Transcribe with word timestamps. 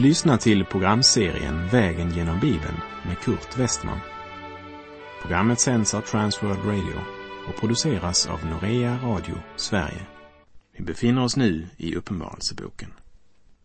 Du 0.00 0.06
lyssnar 0.06 0.36
till 0.36 0.64
programserien 0.64 1.68
Vägen 1.68 2.10
genom 2.10 2.40
Bibeln 2.40 2.80
med 3.06 3.18
Kurt 3.18 3.58
Westman. 3.58 4.00
Programmet 5.22 5.60
sänds 5.60 5.94
av 5.94 6.00
Transworld 6.00 6.64
Radio 6.64 7.00
och 7.48 7.60
produceras 7.60 8.26
av 8.26 8.46
Norea 8.46 8.98
Radio 9.02 9.34
Sverige. 9.56 10.06
Vi 10.72 10.84
befinner 10.84 11.24
oss 11.24 11.36
nu 11.36 11.66
i 11.76 11.96
Uppenbarelseboken. 11.96 12.92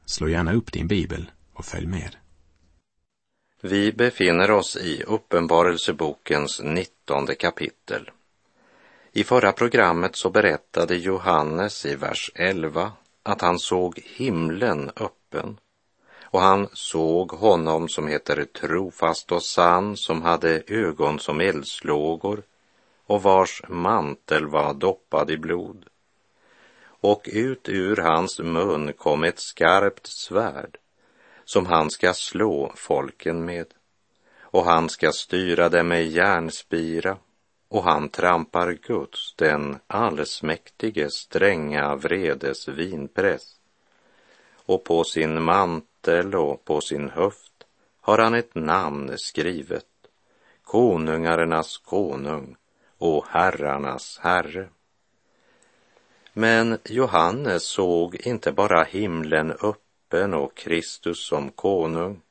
Slå 0.05 0.29
gärna 0.29 0.53
upp 0.53 0.71
din 0.71 0.87
bibel 0.87 1.31
och 1.53 1.65
följ 1.65 1.87
med. 1.87 2.15
Vi 3.61 3.91
befinner 3.91 4.51
oss 4.51 4.77
i 4.77 5.03
Uppenbarelsebokens 5.03 6.61
nittonde 6.63 7.35
kapitel. 7.35 8.09
I 9.11 9.23
förra 9.23 9.51
programmet 9.51 10.15
så 10.15 10.29
berättade 10.29 10.95
Johannes 10.95 11.85
i 11.85 11.95
vers 11.95 12.31
11 12.35 12.91
att 13.23 13.41
han 13.41 13.59
såg 13.59 13.99
himlen 14.05 14.91
öppen 14.95 15.57
och 16.35 16.41
han 16.41 16.67
såg 16.73 17.31
honom 17.31 17.89
som 17.89 18.07
heter 18.07 18.45
trofast 18.45 19.31
och 19.31 19.43
sann, 19.43 19.97
som 19.97 20.21
hade 20.21 20.63
ögon 20.67 21.19
som 21.19 21.41
eldslågor 21.41 22.43
och 23.05 23.23
vars 23.23 23.61
mantel 23.67 24.47
var 24.47 24.73
doppad 24.73 25.31
i 25.31 25.37
blod. 25.37 25.85
Och 26.85 27.21
ut 27.25 27.69
ur 27.69 27.97
hans 27.97 28.39
mun 28.39 28.93
kom 28.93 29.23
ett 29.23 29.39
skarpt 29.39 30.07
svärd 30.07 30.77
som 31.45 31.65
han 31.65 31.89
ska 31.89 32.13
slå 32.13 32.71
folken 32.75 33.45
med 33.45 33.67
och 34.39 34.65
han 34.65 34.89
ska 34.89 35.11
styra 35.11 35.69
dem 35.69 35.87
med 35.87 36.07
järnspira 36.07 37.17
och 37.69 37.83
han 37.83 38.09
trampar 38.09 38.71
Guds, 38.71 39.35
den 39.35 39.79
allsmäktige, 39.87 41.09
stränga 41.09 41.95
vredes 41.95 42.67
vinpress. 42.67 43.54
Och 44.65 44.83
på 44.83 45.03
sin 45.03 45.41
mantel 45.41 46.35
och 46.35 46.65
på 46.65 46.81
sin 46.81 47.09
höft 47.09 47.65
har 48.01 48.17
han 48.17 48.33
ett 48.33 48.55
namn 48.55 49.17
skrivet, 49.17 49.85
konungarnas 50.63 51.77
konung 51.77 52.55
och 52.97 53.25
herrarnas 53.29 54.19
herre. 54.21 54.69
Men 56.33 56.77
Johannes 56.85 57.63
såg 57.63 58.15
inte 58.15 58.51
bara 58.51 58.83
himlen 58.83 59.51
öppen 59.51 60.33
och 60.33 60.55
Kristus 60.55 61.27
som 61.27 61.51
konung. 61.51 62.21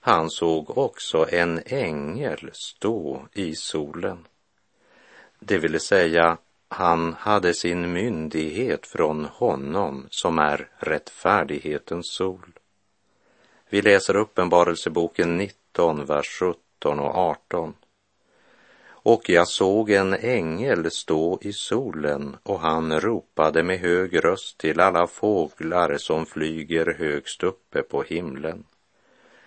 Han 0.00 0.30
såg 0.30 0.78
också 0.78 1.26
en 1.30 1.62
ängel 1.66 2.50
stå 2.52 3.28
i 3.32 3.54
solen. 3.54 4.26
Det 5.40 5.58
vill 5.58 5.80
säga, 5.80 6.38
han 6.68 7.12
hade 7.12 7.54
sin 7.54 7.92
myndighet 7.92 8.86
från 8.86 9.24
honom 9.24 10.06
som 10.10 10.38
är 10.38 10.68
rättfärdighetens 10.76 12.12
sol. 12.12 12.52
Vi 13.70 13.82
läser 13.82 14.16
Uppenbarelseboken 14.16 15.36
19, 15.36 16.04
vers 16.04 16.38
17 16.38 17.00
och 17.00 17.16
18. 17.16 17.74
Och 18.86 19.28
jag 19.28 19.48
såg 19.48 19.90
en 19.90 20.14
ängel 20.14 20.90
stå 20.90 21.38
i 21.42 21.52
solen 21.52 22.36
och 22.42 22.60
han 22.60 23.00
ropade 23.00 23.62
med 23.62 23.78
hög 23.78 24.24
röst 24.24 24.58
till 24.58 24.80
alla 24.80 25.06
fåglar 25.06 25.96
som 25.98 26.26
flyger 26.26 26.96
högst 26.98 27.42
uppe 27.42 27.82
på 27.82 28.02
himlen. 28.02 28.64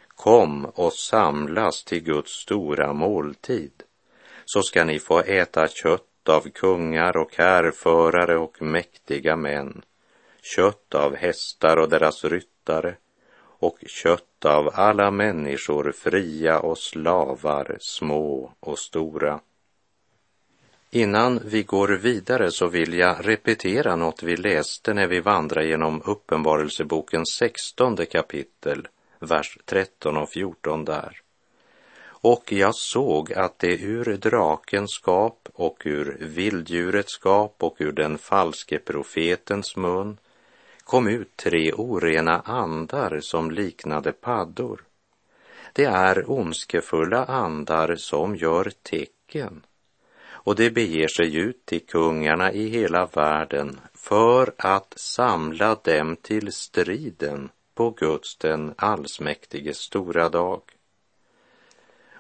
Kom 0.08 0.66
och 0.66 0.94
samlas 0.94 1.84
till 1.84 2.04
Guds 2.04 2.32
stora 2.32 2.94
måltid 2.94 3.84
så 4.46 4.62
ska 4.64 4.84
ni 4.84 5.00
få 5.00 5.20
äta 5.20 5.68
kött 5.68 6.11
av 6.30 6.50
kungar 6.50 7.18
och 7.18 7.36
härförare 7.36 8.38
och 8.38 8.62
mäktiga 8.62 9.36
män, 9.36 9.82
kött 10.42 10.96
av 10.96 11.16
hästar 11.16 11.78
och 11.78 11.90
deras 11.90 12.24
ryttare 12.24 12.96
och 13.62 13.78
kött 13.88 14.46
av 14.46 14.70
alla 14.74 15.12
människor, 15.12 15.92
fria 15.92 16.60
och 16.60 16.78
slavar, 16.78 17.78
små 17.80 18.54
och 18.60 18.80
stora. 18.80 19.40
Innan 20.94 21.40
vi 21.46 21.64
går 21.64 21.88
vidare 21.88 22.52
så 22.52 22.68
vill 22.68 22.94
jag 22.94 23.28
repetera 23.28 23.96
något 23.96 24.24
vi 24.24 24.38
läste 24.38 24.94
när 24.94 25.08
vi 25.08 25.20
vandrar 25.20 25.62
genom 25.62 26.02
Uppenbarelsebokens 26.06 27.30
sextonde 27.30 28.06
kapitel, 28.06 28.88
vers 29.20 29.58
13 29.66 30.18
och 30.18 30.30
14 30.30 30.86
där. 30.86 31.22
Och 32.22 32.52
jag 32.52 32.76
såg 32.76 33.34
att 33.34 33.60
det 33.60 33.78
ur 33.78 34.18
drakens 34.18 34.92
skap 34.92 35.50
och 35.54 35.82
ur 35.86 36.18
vilddjurets 36.20 37.14
skap 37.14 37.56
och 37.60 37.76
ur 37.80 37.92
den 37.92 38.18
falske 38.18 38.80
profetens 38.80 39.76
mun 39.76 40.18
kom 40.84 41.08
ut 41.08 41.38
tre 41.38 41.74
orena 41.74 42.40
andar 42.40 43.20
som 43.22 43.52
liknade 43.52 44.12
paddor. 44.12 44.84
Det 45.74 45.86
är 45.86 46.32
ondskefulla 46.32 47.26
andar 47.26 47.96
som 47.96 48.36
gör 48.36 48.72
tecken 48.84 49.66
och 50.44 50.56
det 50.56 50.72
beger 50.72 51.08
sig 51.08 51.36
ut 51.36 51.66
till 51.66 51.86
kungarna 51.86 52.52
i 52.52 52.68
hela 52.68 53.06
världen 53.06 53.80
för 53.94 54.54
att 54.58 54.94
samla 54.96 55.76
dem 55.76 56.16
till 56.16 56.52
striden 56.52 57.50
på 57.76 57.90
Guds 57.90 58.38
den 58.38 58.74
allsmäktiges, 58.78 59.78
stora 59.78 60.30
dag 60.30 60.62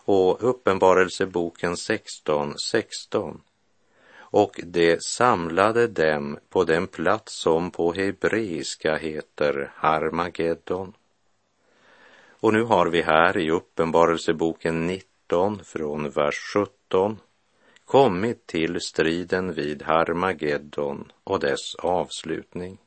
och 0.05 0.49
Uppenbarelseboken 0.49 1.77
16, 1.77 2.57
16. 2.57 3.41
Och 4.13 4.59
det 4.63 5.03
samlade 5.03 5.87
dem 5.87 6.37
på 6.49 6.63
den 6.63 6.87
plats 6.87 7.41
som 7.41 7.71
på 7.71 7.93
hebreiska 7.93 8.95
heter 8.95 9.71
Harmageddon. 9.75 10.93
Och 12.29 12.53
nu 12.53 12.63
har 12.63 12.87
vi 12.87 13.01
här 13.01 13.37
i 13.37 13.51
Uppenbarelseboken 13.51 14.87
19 14.87 15.63
från 15.63 16.09
vers 16.09 16.39
17 16.53 17.19
kommit 17.85 18.47
till 18.47 18.81
striden 18.81 19.53
vid 19.53 19.81
Harmageddon 19.81 21.11
och 21.23 21.39
dess 21.39 21.75
avslutning. 21.75 22.77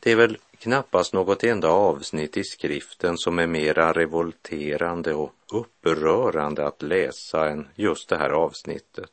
Det 0.00 0.12
är 0.12 0.16
väl 0.16 0.38
knappast 0.58 1.12
något 1.12 1.44
enda 1.44 1.68
avsnitt 1.68 2.36
i 2.36 2.44
skriften 2.44 3.18
som 3.18 3.38
är 3.38 3.46
mera 3.46 3.92
revolterande 3.92 5.14
och 5.14 5.32
upprörande 5.52 6.66
att 6.66 6.82
läsa 6.82 7.48
än 7.48 7.68
just 7.74 8.08
det 8.08 8.16
här 8.16 8.30
avsnittet. 8.30 9.10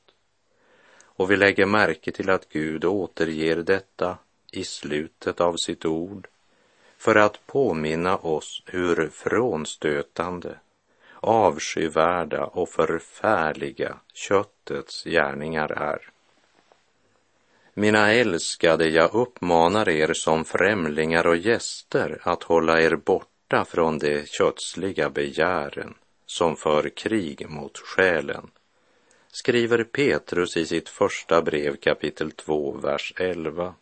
Och 1.04 1.32
vi 1.32 1.36
lägger 1.36 1.66
märke 1.66 2.12
till 2.12 2.30
att 2.30 2.50
Gud 2.50 2.86
återger 2.86 3.56
detta 3.56 4.18
i 4.52 4.64
slutet 4.64 5.42
av 5.42 5.56
sitt 5.56 5.86
ord 5.86 6.28
för 6.98 7.16
att 7.16 7.48
påminna 7.48 8.18
oss 8.18 8.64
hur 8.66 9.10
frånstötande, 9.10 10.60
avskyvärda 11.20 12.46
och 12.46 12.70
förfärliga 12.70 13.98
köttets 14.14 15.04
gärningar 15.04 15.72
är. 15.72 16.13
Mina 17.76 18.14
älskade, 18.14 18.88
jag 18.88 19.14
uppmanar 19.14 19.90
er 19.90 20.14
som 20.14 20.46
främlingar 20.46 21.28
och 21.28 21.38
gäster 21.38 22.20
att 22.22 22.44
hålla 22.44 22.82
er 22.82 22.96
borta 22.96 23.66
från 23.66 24.00
de 24.00 24.26
kötsliga 24.26 25.10
begären 25.10 25.94
som 26.26 26.56
för 26.56 26.90
krig 26.90 27.50
mot 27.50 27.78
själen, 27.78 28.52
skriver 29.32 29.84
Petrus 29.84 30.58
i 30.58 30.66
sitt 30.66 30.90
första 30.90 31.42
brev 31.42 31.76
kapitel 31.76 32.32
2, 32.32 32.72
vers 32.72 33.14
11. 33.18 33.74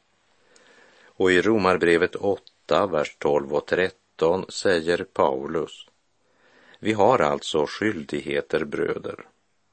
Och 1.06 1.32
i 1.32 1.42
Romarbrevet 1.42 2.16
8, 2.16 2.88
vers 2.88 3.16
12 3.20 3.54
och 3.54 3.66
13 3.66 4.46
säger 4.50 5.06
Paulus, 5.14 5.88
vi 6.80 6.94
har 6.94 7.20
alltså 7.20 7.66
skyldigheter, 7.68 8.66
bröder, 8.66 9.26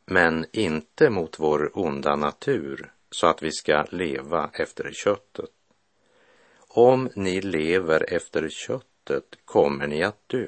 men 0.05 0.47
inte 0.53 1.11
mot 1.11 1.39
vår 1.39 1.71
onda 1.79 2.17
natur, 2.17 2.93
så 3.11 3.27
att 3.27 3.43
vi 3.43 3.53
ska 3.53 3.85
leva 3.91 4.51
efter 4.53 4.93
köttet. 4.93 5.51
Om 6.69 7.11
ni 7.15 7.41
lever 7.41 8.13
efter 8.13 8.49
köttet 8.49 9.39
kommer 9.45 9.87
ni 9.87 10.03
att 10.03 10.29
dö. 10.29 10.47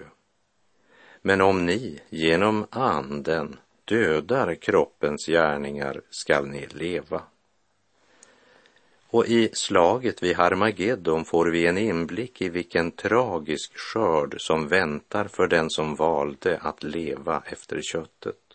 Men 1.22 1.40
om 1.40 1.66
ni 1.66 2.00
genom 2.08 2.66
anden 2.70 3.58
dödar 3.84 4.54
kroppens 4.54 5.26
gärningar 5.26 6.00
skall 6.10 6.46
ni 6.46 6.66
leva. 6.66 7.22
Och 9.12 9.26
i 9.26 9.50
slaget 9.52 10.22
vid 10.22 10.36
Harmageddon 10.36 11.24
får 11.24 11.46
vi 11.46 11.66
en 11.66 11.78
inblick 11.78 12.42
i 12.42 12.48
vilken 12.48 12.90
tragisk 12.90 13.78
skörd 13.78 14.34
som 14.38 14.68
väntar 14.68 15.24
för 15.24 15.46
den 15.46 15.70
som 15.70 15.94
valde 15.94 16.58
att 16.58 16.82
leva 16.82 17.42
efter 17.46 17.80
köttet. 17.82 18.49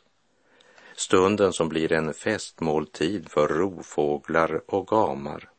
Stunden 0.97 1.53
som 1.53 1.69
blir 1.69 1.91
en 1.91 2.13
festmåltid 2.13 3.29
för 3.29 3.47
rovfåglar 3.47 4.61
och 4.65 4.87
gamar. 4.87 5.49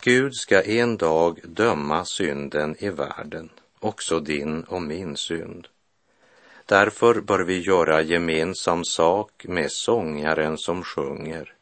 Gud 0.00 0.34
ska 0.34 0.62
en 0.62 0.96
dag 0.96 1.40
döma 1.44 2.04
synden 2.04 2.76
i 2.78 2.88
världen, 2.88 3.50
också 3.80 4.20
din 4.20 4.62
och 4.62 4.82
min 4.82 5.16
synd. 5.16 5.68
Därför 6.66 7.20
bör 7.20 7.38
vi 7.38 7.60
göra 7.60 8.02
gemensam 8.02 8.84
sak 8.84 9.44
med 9.48 9.72
sångaren 9.72 10.58
som 10.58 10.82
sjunger. 10.82 11.54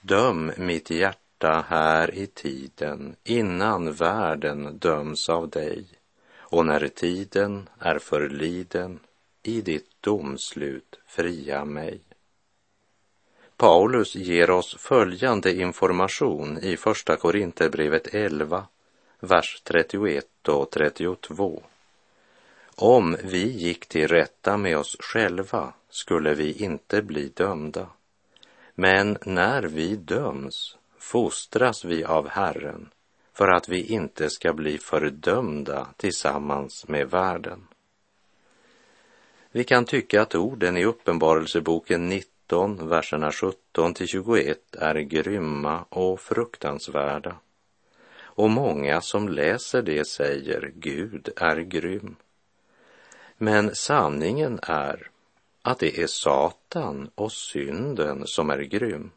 Döm 0.00 0.52
mitt 0.56 0.90
hjärta 0.90 1.64
här 1.68 2.14
i 2.14 2.26
tiden 2.26 3.16
innan 3.24 3.92
världen 3.92 4.78
döms 4.78 5.28
av 5.28 5.48
dig 5.48 5.86
och 6.38 6.66
när 6.66 6.88
tiden 6.88 7.68
är 7.78 7.98
förliden 7.98 9.00
i 9.42 9.60
ditt 9.60 9.90
domslut 10.00 10.98
fria 11.12 11.64
mig. 11.64 12.00
Paulus 13.56 14.14
ger 14.14 14.50
oss 14.50 14.76
följande 14.78 15.54
information 15.54 16.58
i 16.58 16.76
Första 16.76 17.16
Korinthierbrevet 17.16 18.14
11, 18.14 18.66
vers 19.20 19.62
31 19.64 20.48
och 20.48 20.70
32. 20.70 21.62
Om 22.76 23.16
vi 23.24 23.50
gick 23.50 23.86
till 23.86 24.08
rätta 24.08 24.56
med 24.56 24.78
oss 24.78 24.96
själva 25.00 25.72
skulle 25.90 26.34
vi 26.34 26.52
inte 26.52 27.02
bli 27.02 27.28
dömda. 27.28 27.86
Men 28.74 29.18
när 29.24 29.62
vi 29.62 29.96
döms 29.96 30.76
fostras 30.98 31.84
vi 31.84 32.04
av 32.04 32.28
Herren 32.28 32.88
för 33.32 33.48
att 33.48 33.68
vi 33.68 33.82
inte 33.82 34.30
ska 34.30 34.52
bli 34.52 34.78
fördömda 34.78 35.86
tillsammans 35.96 36.88
med 36.88 37.10
världen. 37.10 37.66
Vi 39.54 39.64
kan 39.64 39.84
tycka 39.84 40.22
att 40.22 40.34
orden 40.34 40.76
i 40.76 40.84
Uppenbarelseboken 40.84 42.08
19, 42.08 42.88
verserna 42.88 43.32
17 43.32 43.94
till 43.94 44.06
21 44.06 44.74
är 44.74 44.94
grymma 44.94 45.84
och 45.88 46.20
fruktansvärda. 46.20 47.36
Och 48.20 48.50
många 48.50 49.00
som 49.00 49.28
läser 49.28 49.82
det 49.82 50.08
säger 50.08 50.72
Gud 50.74 51.28
är 51.36 51.56
grym. 51.56 52.16
Men 53.38 53.74
sanningen 53.74 54.58
är 54.62 55.10
att 55.62 55.78
det 55.78 56.02
är 56.02 56.06
Satan 56.06 57.10
och 57.14 57.32
synden 57.32 58.22
som 58.26 58.50
är 58.50 58.58
grym. 58.58 59.10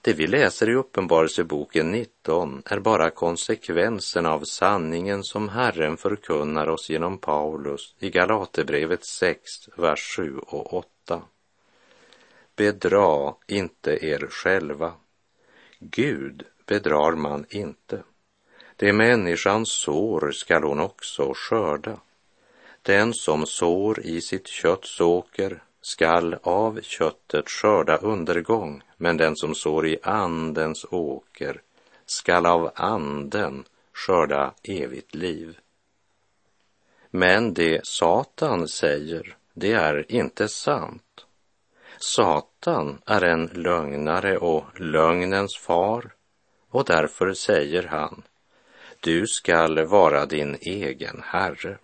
Det 0.00 0.12
vi 0.12 0.26
läser 0.26 0.68
i 0.68 0.74
Uppenbarelseboken 0.74 1.90
19 1.90 2.62
är 2.66 2.78
bara 2.78 3.10
konsekvensen 3.10 4.26
av 4.26 4.44
sanningen 4.44 5.24
som 5.24 5.48
Herren 5.48 5.96
förkunnar 5.96 6.68
oss 6.68 6.90
genom 6.90 7.18
Paulus 7.18 7.94
i 7.98 8.10
Galaterbrevet 8.10 9.04
6, 9.04 9.50
vers 9.76 10.16
7 10.16 10.38
och 10.38 10.74
8. 10.74 11.22
Bedra 12.56 13.34
inte 13.46 14.06
er 14.06 14.26
själva. 14.30 14.92
Gud 15.78 16.44
bedrar 16.66 17.12
man 17.12 17.46
inte. 17.48 18.02
Det 18.76 18.92
människans 18.92 19.68
sår 19.68 20.30
skall 20.32 20.62
hon 20.62 20.80
också 20.80 21.32
skörda. 21.34 22.00
Den 22.82 23.14
som 23.14 23.46
sår 23.46 24.00
i 24.00 24.20
sitt 24.20 24.46
kötts 24.46 25.00
åker 25.00 25.62
skall 25.80 26.36
av 26.42 26.80
köttet 26.82 27.50
skörda 27.50 27.96
undergång, 27.96 28.82
men 28.96 29.16
den 29.16 29.36
som 29.36 29.54
sår 29.54 29.86
i 29.86 29.98
andens 30.02 30.86
åker 30.90 31.60
skall 32.06 32.46
av 32.46 32.70
anden 32.74 33.64
skörda 33.92 34.54
evigt 34.62 35.14
liv. 35.14 35.58
Men 37.10 37.54
det 37.54 37.86
Satan 37.86 38.68
säger, 38.68 39.36
det 39.54 39.72
är 39.72 40.12
inte 40.12 40.48
sant. 40.48 41.26
Satan 41.98 42.98
är 43.06 43.22
en 43.22 43.46
lögnare 43.46 44.38
och 44.38 44.80
lögnens 44.80 45.56
far 45.56 46.14
och 46.70 46.84
därför 46.84 47.32
säger 47.32 47.82
han, 47.82 48.22
du 49.00 49.26
skall 49.26 49.86
vara 49.86 50.26
din 50.26 50.56
egen 50.60 51.22
herre. 51.24 51.78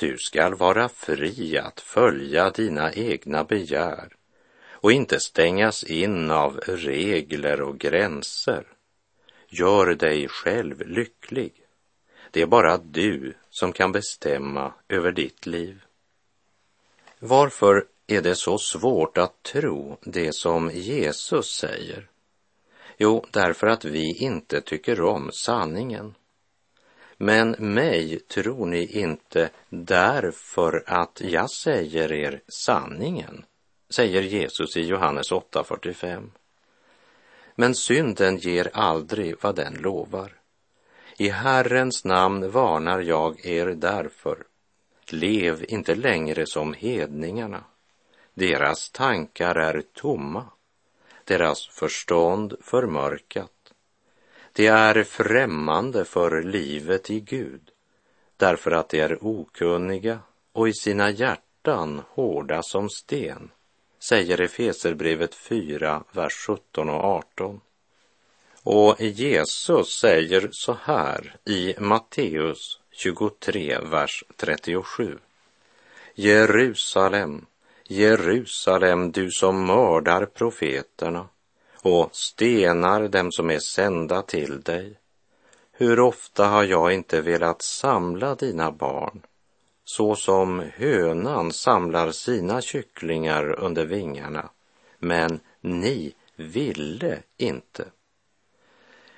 Du 0.00 0.18
skall 0.18 0.54
vara 0.54 0.88
fri 0.88 1.58
att 1.58 1.80
följa 1.80 2.50
dina 2.50 2.92
egna 2.92 3.44
begär 3.44 4.16
och 4.70 4.92
inte 4.92 5.20
stängas 5.20 5.84
in 5.84 6.30
av 6.30 6.60
regler 6.66 7.60
och 7.60 7.78
gränser. 7.78 8.66
Gör 9.48 9.94
dig 9.94 10.28
själv 10.28 10.88
lycklig. 10.88 11.52
Det 12.30 12.42
är 12.42 12.46
bara 12.46 12.76
du 12.76 13.34
som 13.50 13.72
kan 13.72 13.92
bestämma 13.92 14.72
över 14.88 15.12
ditt 15.12 15.46
liv. 15.46 15.82
Varför 17.18 17.86
är 18.06 18.22
det 18.22 18.34
så 18.34 18.58
svårt 18.58 19.18
att 19.18 19.42
tro 19.42 19.98
det 20.02 20.34
som 20.34 20.70
Jesus 20.70 21.46
säger? 21.46 22.08
Jo, 22.98 23.26
därför 23.30 23.66
att 23.66 23.84
vi 23.84 24.16
inte 24.18 24.60
tycker 24.60 25.00
om 25.00 25.30
sanningen. 25.32 26.14
Men 27.22 27.50
mig 27.58 28.18
tror 28.18 28.66
ni 28.66 28.86
inte 28.86 29.50
därför 29.68 30.84
att 30.86 31.20
jag 31.24 31.50
säger 31.50 32.12
er 32.12 32.40
sanningen, 32.48 33.44
säger 33.90 34.22
Jesus 34.22 34.76
i 34.76 34.80
Johannes 34.80 35.32
8.45. 35.32 36.30
Men 37.54 37.74
synden 37.74 38.36
ger 38.36 38.70
aldrig 38.72 39.34
vad 39.40 39.56
den 39.56 39.74
lovar. 39.74 40.32
I 41.18 41.28
Herrens 41.28 42.04
namn 42.04 42.50
varnar 42.50 43.00
jag 43.00 43.46
er 43.46 43.66
därför. 43.66 44.44
Lev 45.10 45.64
inte 45.68 45.94
längre 45.94 46.46
som 46.46 46.72
hedningarna. 46.72 47.64
Deras 48.34 48.90
tankar 48.90 49.54
är 49.54 49.82
tomma, 49.94 50.44
deras 51.24 51.68
förstånd 51.68 52.54
förmörkat. 52.60 53.59
De 54.60 54.66
är 54.66 55.04
främmande 55.04 56.04
för 56.04 56.42
livet 56.42 57.10
i 57.10 57.20
Gud 57.20 57.70
därför 58.36 58.70
att 58.70 58.88
de 58.88 59.00
är 59.00 59.18
okunniga 59.24 60.18
och 60.52 60.68
i 60.68 60.72
sina 60.72 61.10
hjärtan 61.10 62.02
hårda 62.08 62.62
som 62.62 62.90
sten, 62.90 63.50
säger 63.98 64.40
Efeserbrevet 64.40 65.34
4, 65.34 66.04
vers 66.12 66.32
17 66.46 66.88
och 66.88 67.04
18. 67.04 67.60
Och 68.62 69.00
Jesus 69.00 69.98
säger 70.00 70.48
så 70.52 70.76
här 70.82 71.36
i 71.44 71.74
Matteus 71.78 72.80
23, 72.90 73.78
vers 73.78 74.24
37. 74.36 75.18
Jerusalem, 76.14 77.46
Jerusalem, 77.84 79.12
du 79.12 79.30
som 79.30 79.66
mördar 79.66 80.26
profeterna 80.26 81.28
och 81.82 82.16
stenar 82.16 83.08
dem 83.08 83.32
som 83.32 83.50
är 83.50 83.58
sända 83.58 84.22
till 84.22 84.60
dig. 84.60 84.98
Hur 85.72 86.00
ofta 86.00 86.46
har 86.46 86.64
jag 86.64 86.92
inte 86.92 87.20
velat 87.20 87.62
samla 87.62 88.34
dina 88.34 88.70
barn 88.70 89.22
så 89.84 90.14
som 90.14 90.64
hönan 90.74 91.52
samlar 91.52 92.10
sina 92.10 92.60
kycklingar 92.60 93.60
under 93.60 93.86
vingarna, 93.86 94.50
men 94.98 95.40
ni 95.60 96.14
ville 96.36 97.22
inte. 97.36 97.84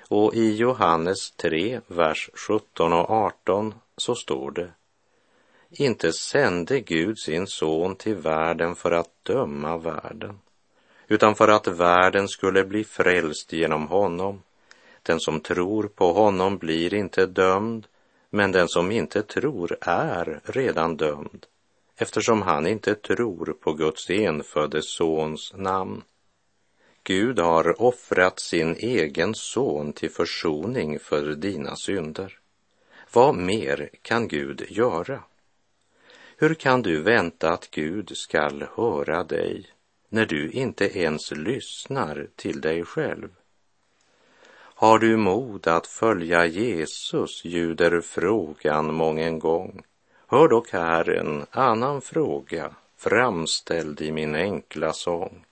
Och 0.07 0.33
i 0.33 0.55
Johannes 0.55 1.31
3, 1.31 1.81
vers 1.87 2.29
17 2.33 2.93
och 2.93 3.09
18 3.09 3.73
så 3.97 4.15
står 4.15 4.51
det 4.51 4.71
inte 5.75 6.13
sände 6.13 6.79
Gud 6.79 7.19
sin 7.19 7.47
son 7.47 7.95
till 7.95 8.15
världen 8.15 8.75
för 8.75 8.91
att 8.91 9.23
döma 9.23 9.77
världen, 9.77 10.39
utan 11.07 11.35
för 11.35 11.47
att 11.47 11.67
världen 11.67 12.27
skulle 12.27 12.65
bli 12.65 12.83
frälst 12.83 13.53
genom 13.53 13.87
honom. 13.87 14.41
Den 15.03 15.19
som 15.19 15.39
tror 15.39 15.83
på 15.83 16.13
honom 16.13 16.57
blir 16.57 16.93
inte 16.93 17.25
dömd, 17.25 17.87
men 18.29 18.51
den 18.51 18.67
som 18.67 18.91
inte 18.91 19.21
tror 19.21 19.77
är 19.81 20.41
redan 20.43 20.97
dömd, 20.97 21.45
eftersom 21.97 22.41
han 22.41 22.67
inte 22.67 22.95
tror 22.95 23.55
på 23.59 23.73
Guds 23.73 24.09
enfödde 24.09 24.81
sons 24.81 25.53
namn. 25.55 26.01
Gud 27.03 27.39
har 27.39 27.81
offrat 27.81 28.39
sin 28.39 28.75
egen 28.75 29.35
son 29.35 29.93
till 29.93 30.11
försoning 30.11 30.99
för 30.99 31.35
dina 31.35 31.75
synder. 31.75 32.39
Vad 33.13 33.35
mer 33.35 33.89
kan 34.01 34.27
Gud 34.27 34.65
göra? 34.69 35.23
Hur 36.37 36.53
kan 36.53 36.81
du 36.81 37.01
vänta 37.01 37.49
att 37.49 37.71
Gud 37.71 38.11
skall 38.17 38.65
höra 38.75 39.23
dig 39.23 39.72
när 40.13 40.25
du 40.25 40.51
inte 40.51 40.99
ens 40.99 41.31
lyssnar 41.31 42.27
till 42.35 42.61
dig 42.61 42.85
själv? 42.85 43.29
Har 44.53 44.99
du 44.99 45.17
mod 45.17 45.67
att 45.67 45.87
följa 45.87 46.45
Jesus, 46.45 47.45
ljuder 47.45 48.01
frågan 48.01 48.93
mången 48.93 49.39
gång. 49.39 49.83
Hör 50.27 50.47
dock 50.47 50.69
här 50.69 51.09
en 51.09 51.45
annan 51.51 52.01
fråga 52.01 52.75
framställd 52.97 54.01
i 54.01 54.11
min 54.11 54.35
enkla 54.35 54.93
sång. 54.93 55.45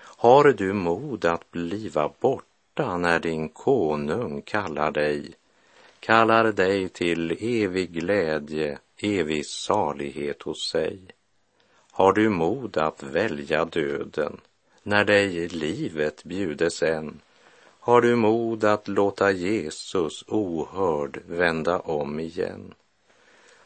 Har 0.00 0.44
du 0.44 0.72
mod 0.72 1.24
att 1.24 1.50
bliva 1.50 2.10
borta 2.20 2.96
när 2.96 3.18
din 3.18 3.48
konung 3.48 4.42
kallar 4.42 4.90
dig, 4.90 5.30
kallar 6.00 6.52
dig 6.52 6.88
till 6.88 7.36
evig 7.40 7.92
glädje, 7.92 8.78
evig 8.98 9.46
salighet 9.46 10.42
hos 10.42 10.70
sig? 10.70 11.17
Har 11.98 12.12
du 12.12 12.28
mod 12.28 12.76
att 12.76 13.02
välja 13.02 13.64
döden 13.64 14.40
när 14.82 15.04
dig 15.04 15.48
livet 15.48 16.24
bjudes 16.24 16.82
än? 16.82 17.20
Har 17.60 18.00
du 18.00 18.16
mod 18.16 18.64
att 18.64 18.88
låta 18.88 19.30
Jesus 19.30 20.24
ohörd 20.28 21.22
vända 21.26 21.78
om 21.78 22.20
igen? 22.20 22.74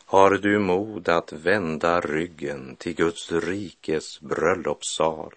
Har 0.04 0.30
du 0.30 0.58
mod 0.58 1.08
att 1.08 1.32
vända 1.32 2.00
ryggen 2.00 2.76
till 2.76 2.94
Guds 2.94 3.32
rikes 3.32 4.20
bröllopssal 4.20 5.34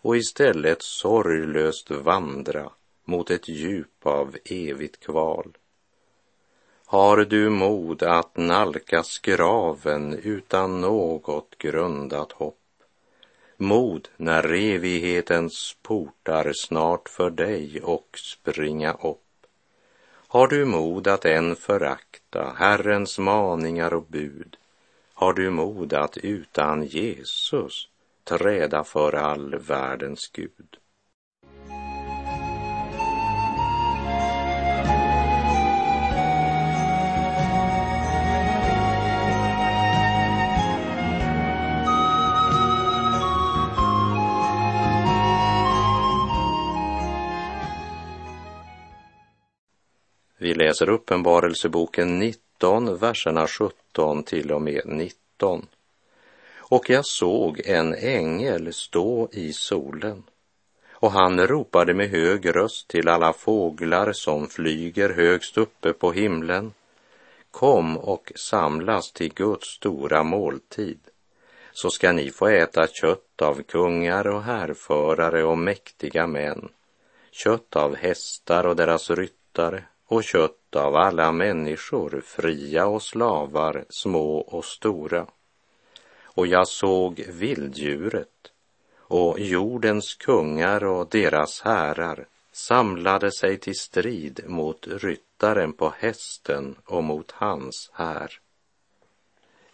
och 0.00 0.16
istället 0.16 0.82
sorglöst 0.82 1.90
vandra 1.90 2.70
mot 3.04 3.30
ett 3.30 3.48
djup 3.48 4.06
av 4.06 4.36
evigt 4.44 5.00
kval? 5.00 5.56
Har 6.88 7.16
du 7.16 7.50
mod 7.50 8.02
att 8.02 8.36
nalkas 8.36 9.18
graven 9.18 10.20
utan 10.22 10.80
något 10.80 11.58
grundat 11.58 12.32
hopp? 12.32 12.58
Mod 13.56 14.08
när 14.16 14.52
evighetens 14.52 15.76
portar 15.82 16.52
snart 16.54 17.08
för 17.08 17.30
dig 17.30 17.80
och 17.82 18.18
springa 18.18 18.92
upp? 18.92 19.46
Har 20.28 20.46
du 20.46 20.64
mod 20.64 21.08
att 21.08 21.24
än 21.24 21.56
förakta 21.56 22.54
Herrens 22.56 23.18
maningar 23.18 23.94
och 23.94 24.06
bud? 24.08 24.56
Har 25.14 25.32
du 25.32 25.50
mod 25.50 25.92
att 25.92 26.16
utan 26.16 26.84
Jesus 26.84 27.88
träda 28.24 28.84
för 28.84 29.12
all 29.12 29.58
världens 29.58 30.30
Gud? 30.32 30.78
Läser 50.66 50.88
Uppenbarelseboken 50.88 52.18
19, 52.18 52.98
verserna 52.98 53.46
17 53.46 54.22
till 54.22 54.52
och 54.52 54.62
med 54.62 54.82
19. 54.84 55.66
Och 56.56 56.90
jag 56.90 57.06
såg 57.06 57.60
en 57.64 57.94
ängel 57.94 58.72
stå 58.72 59.28
i 59.32 59.52
solen 59.52 60.22
och 60.92 61.10
han 61.10 61.46
ropade 61.46 61.94
med 61.94 62.10
hög 62.10 62.56
röst 62.56 62.88
till 62.88 63.08
alla 63.08 63.32
fåglar 63.32 64.12
som 64.12 64.48
flyger 64.48 65.14
högst 65.14 65.58
uppe 65.58 65.92
på 65.92 66.12
himlen. 66.12 66.72
Kom 67.50 67.96
och 67.98 68.32
samlas 68.36 69.12
till 69.12 69.34
Guds 69.34 69.68
stora 69.68 70.22
måltid, 70.22 71.00
så 71.72 71.90
ska 71.90 72.12
ni 72.12 72.30
få 72.30 72.46
äta 72.48 72.86
kött 72.86 73.42
av 73.42 73.62
kungar 73.62 74.26
och 74.26 74.42
härförare 74.42 75.44
och 75.44 75.58
mäktiga 75.58 76.26
män, 76.26 76.68
kött 77.30 77.76
av 77.76 77.96
hästar 77.96 78.66
och 78.66 78.76
deras 78.76 79.10
ryttare 79.10 79.84
och 80.06 80.24
kött 80.24 80.76
av 80.76 80.96
alla 80.96 81.32
människor, 81.32 82.22
fria 82.26 82.86
och 82.86 83.02
slavar, 83.02 83.84
små 83.88 84.38
och 84.38 84.64
stora. 84.64 85.26
Och 86.22 86.46
jag 86.46 86.68
såg 86.68 87.24
vilddjuret 87.28 88.28
och 88.98 89.40
jordens 89.40 90.14
kungar 90.14 90.84
och 90.84 91.08
deras 91.10 91.60
härar 91.60 92.26
samlade 92.52 93.32
sig 93.32 93.58
till 93.58 93.78
strid 93.78 94.40
mot 94.46 94.86
ryttaren 94.86 95.72
på 95.72 95.94
hästen 95.98 96.76
och 96.84 97.04
mot 97.04 97.30
hans 97.30 97.90
här. 97.94 98.40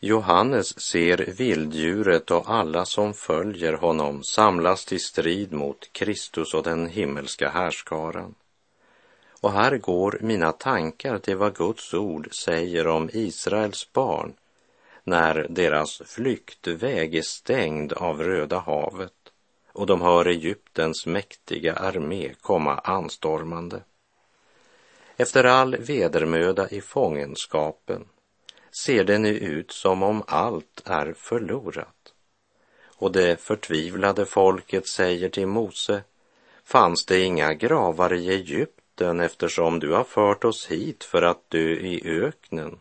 Johannes 0.00 0.80
ser 0.80 1.16
vilddjuret 1.38 2.30
och 2.30 2.50
alla 2.50 2.84
som 2.84 3.14
följer 3.14 3.72
honom 3.72 4.22
samlas 4.22 4.84
till 4.84 5.00
strid 5.00 5.52
mot 5.52 5.92
Kristus 5.92 6.54
och 6.54 6.62
den 6.62 6.86
himmelska 6.86 7.48
härskaran. 7.48 8.34
Och 9.42 9.52
här 9.52 9.76
går 9.76 10.18
mina 10.20 10.52
tankar 10.52 11.18
till 11.18 11.36
vad 11.36 11.56
Guds 11.56 11.94
ord 11.94 12.34
säger 12.34 12.86
om 12.86 13.10
Israels 13.12 13.92
barn 13.92 14.34
när 15.04 15.46
deras 15.50 16.02
flyktväg 16.06 17.14
är 17.14 17.22
stängd 17.22 17.92
av 17.92 18.22
Röda 18.22 18.58
havet 18.58 19.12
och 19.72 19.86
de 19.86 20.00
hör 20.00 20.26
Egyptens 20.26 21.06
mäktiga 21.06 21.74
armé 21.74 22.34
komma 22.40 22.74
anstormande. 22.78 23.82
Efter 25.16 25.44
all 25.44 25.76
vedermöda 25.76 26.68
i 26.68 26.80
fångenskapen 26.80 28.04
ser 28.84 29.04
det 29.04 29.18
nu 29.18 29.38
ut 29.38 29.72
som 29.72 30.02
om 30.02 30.22
allt 30.26 30.82
är 30.84 31.12
förlorat. 31.12 32.14
Och 32.86 33.12
det 33.12 33.40
förtvivlade 33.40 34.26
folket 34.26 34.88
säger 34.88 35.28
till 35.28 35.46
Mose, 35.46 36.02
fanns 36.64 37.04
det 37.04 37.20
inga 37.20 37.54
gravar 37.54 38.12
i 38.12 38.28
Egypten 38.28 38.81
natten 38.92 39.20
eftersom 39.20 39.80
du 39.80 39.92
har 39.92 40.04
fört 40.04 40.44
oss 40.44 40.66
hit 40.66 41.04
för 41.04 41.22
att 41.22 41.50
dö 41.50 41.70
i 41.70 42.02
öknen. 42.04 42.78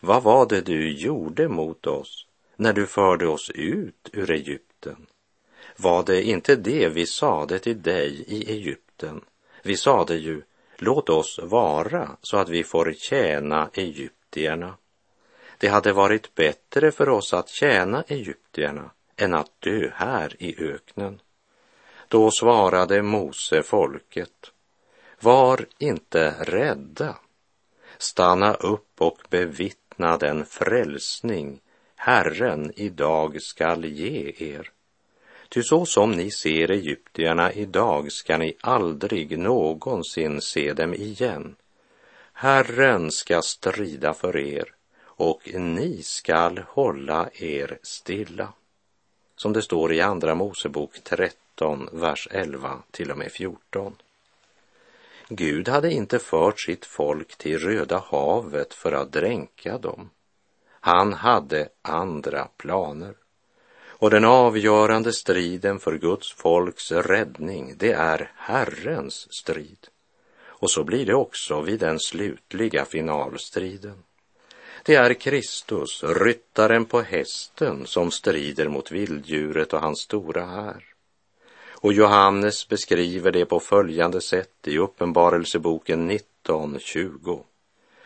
Vad 0.00 0.22
var 0.22 0.46
det 0.46 0.60
du 0.60 0.92
gjorde 0.92 1.48
mot 1.48 1.86
oss 1.86 2.26
när 2.56 2.72
du 2.72 2.86
förde 2.86 3.26
oss 3.26 3.50
ut 3.50 4.10
ur 4.12 4.30
Egypten? 4.30 5.06
Var 5.76 6.02
det 6.02 6.22
inte 6.22 6.56
det 6.56 6.88
vi 6.88 7.06
sade 7.06 7.58
till 7.58 7.82
dig 7.82 8.24
i 8.26 8.52
Egypten? 8.52 9.20
Vi 9.62 9.76
sade 9.76 10.16
ju, 10.16 10.42
låt 10.78 11.08
oss 11.08 11.40
vara 11.42 12.16
så 12.22 12.36
att 12.36 12.48
vi 12.48 12.64
får 12.64 12.92
tjäna 12.92 13.70
egyptierna. 13.74 14.76
Det 15.58 15.68
hade 15.68 15.92
varit 15.92 16.34
bättre 16.34 16.92
för 16.92 17.08
oss 17.08 17.34
att 17.34 17.48
tjäna 17.48 18.04
egyptierna 18.08 18.90
än 19.16 19.34
att 19.34 19.60
dö 19.60 19.90
här 19.94 20.36
i 20.38 20.54
öknen. 20.58 21.20
Då 22.08 22.30
svarade 22.30 23.02
Mose 23.02 23.62
folket, 23.62 24.52
var 25.20 25.66
inte 25.78 26.34
rädda. 26.40 27.16
Stanna 27.98 28.54
upp 28.54 29.00
och 29.00 29.18
bevittna 29.30 30.16
den 30.16 30.44
frälsning 30.44 31.60
Herren 31.96 32.72
idag 32.76 33.42
skall 33.42 33.84
ge 33.84 34.32
er. 34.38 34.70
Ty 35.48 35.62
så 35.62 35.86
som 35.86 36.12
ni 36.12 36.30
ser 36.30 36.70
egyptierna 36.70 37.52
idag 37.52 38.12
ska 38.12 38.36
ni 38.38 38.54
aldrig 38.60 39.38
någonsin 39.38 40.40
se 40.40 40.72
dem 40.72 40.94
igen. 40.94 41.56
Herren 42.32 43.10
ska 43.10 43.42
strida 43.42 44.14
för 44.14 44.36
er 44.36 44.74
och 45.04 45.40
ni 45.54 46.02
skall 46.02 46.58
hålla 46.68 47.30
er 47.32 47.78
stilla. 47.82 48.52
Som 49.36 49.52
det 49.52 49.62
står 49.62 49.92
i 49.92 50.00
Andra 50.00 50.34
Mosebok 50.34 51.04
13, 51.04 51.88
vers 51.92 52.28
11 52.30 52.82
till 52.90 53.10
och 53.10 53.18
med 53.18 53.32
14. 53.32 53.96
Gud 55.32 55.68
hade 55.68 55.92
inte 55.92 56.18
fört 56.18 56.60
sitt 56.60 56.86
folk 56.86 57.36
till 57.36 57.58
Röda 57.58 57.98
havet 58.06 58.74
för 58.74 58.92
att 58.92 59.12
dränka 59.12 59.78
dem. 59.78 60.10
Han 60.80 61.12
hade 61.12 61.68
andra 61.82 62.44
planer. 62.44 63.14
Och 63.86 64.10
den 64.10 64.24
avgörande 64.24 65.12
striden 65.12 65.78
för 65.78 65.98
Guds 65.98 66.32
folks 66.32 66.92
räddning, 66.92 67.74
det 67.76 67.92
är 67.92 68.32
Herrens 68.36 69.32
strid. 69.32 69.88
Och 70.42 70.70
så 70.70 70.84
blir 70.84 71.06
det 71.06 71.14
också 71.14 71.60
vid 71.60 71.80
den 71.80 72.00
slutliga 72.00 72.84
finalstriden. 72.84 74.02
Det 74.84 74.94
är 74.94 75.14
Kristus, 75.14 76.04
ryttaren 76.04 76.84
på 76.84 77.00
hästen, 77.00 77.86
som 77.86 78.10
strider 78.10 78.68
mot 78.68 78.90
vilddjuret 78.90 79.72
och 79.72 79.80
hans 79.80 80.00
stora 80.00 80.46
här. 80.46 80.89
Och 81.82 81.92
Johannes 81.92 82.68
beskriver 82.68 83.32
det 83.32 83.44
på 83.44 83.60
följande 83.60 84.20
sätt 84.20 84.66
i 84.66 84.78
Uppenbarelseboken 84.78 86.10
19.20. 86.10 87.42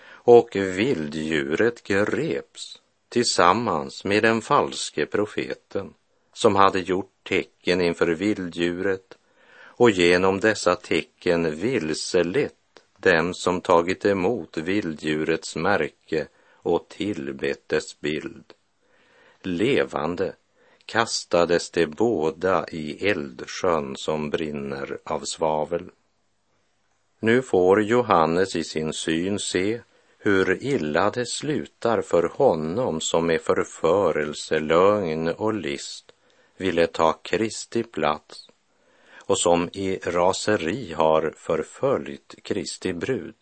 Och 0.06 0.56
vilddjuret 0.56 1.82
greps 1.82 2.80
tillsammans 3.08 4.04
med 4.04 4.22
den 4.22 4.40
falske 4.40 5.06
profeten 5.06 5.94
som 6.32 6.56
hade 6.56 6.80
gjort 6.80 7.12
tecken 7.22 7.80
inför 7.80 8.06
vilddjuret 8.06 9.18
och 9.76 9.90
genom 9.90 10.40
dessa 10.40 10.74
tecken 10.74 11.56
vilselett 11.56 12.54
dem 12.98 13.34
som 13.34 13.60
tagit 13.60 14.04
emot 14.04 14.56
vilddjurets 14.56 15.56
märke 15.56 16.26
och 16.52 16.88
tillbett 16.88 17.68
dess 17.68 18.00
bild. 18.00 18.44
Levande 19.42 20.34
kastades 20.86 21.70
de 21.70 21.86
båda 21.86 22.66
i 22.68 23.08
eldsjön 23.08 23.96
som 23.96 24.30
brinner 24.30 24.98
av 25.04 25.20
svavel. 25.20 25.90
Nu 27.20 27.42
får 27.42 27.82
Johannes 27.82 28.56
i 28.56 28.64
sin 28.64 28.92
syn 28.92 29.38
se 29.38 29.80
hur 30.18 30.64
illa 30.64 31.10
det 31.10 31.26
slutar 31.26 32.02
för 32.02 32.22
honom 32.22 33.00
som 33.00 33.26
med 33.26 33.40
förförelse, 33.40 34.58
lögn 34.58 35.28
och 35.28 35.54
list 35.54 36.12
ville 36.56 36.86
ta 36.86 37.12
Kristi 37.12 37.82
plats 37.82 38.48
och 39.26 39.38
som 39.38 39.68
i 39.72 39.98
raseri 40.02 40.92
har 40.92 41.34
förföljt 41.36 42.34
Kristi 42.42 42.92
brud 42.92 43.34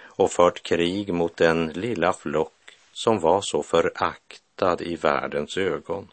och 0.00 0.30
fört 0.30 0.62
krig 0.62 1.14
mot 1.14 1.36
den 1.36 1.68
lilla 1.68 2.12
flock 2.12 2.76
som 2.92 3.20
var 3.20 3.40
så 3.40 3.62
föraktad 3.62 4.76
i 4.80 4.96
världens 4.96 5.56
ögon. 5.56 6.08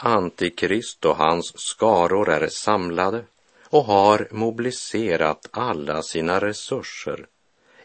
Antikrist 0.00 1.04
och 1.04 1.16
hans 1.16 1.58
skaror 1.58 2.28
är 2.28 2.48
samlade 2.48 3.24
och 3.64 3.84
har 3.84 4.28
mobiliserat 4.30 5.48
alla 5.50 6.02
sina 6.02 6.40
resurser 6.40 7.26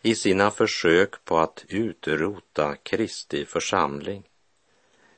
i 0.01 0.15
sina 0.15 0.51
försök 0.51 1.25
på 1.25 1.37
att 1.37 1.65
utrota 1.69 2.75
Kristi 2.83 3.45
församling. 3.45 4.23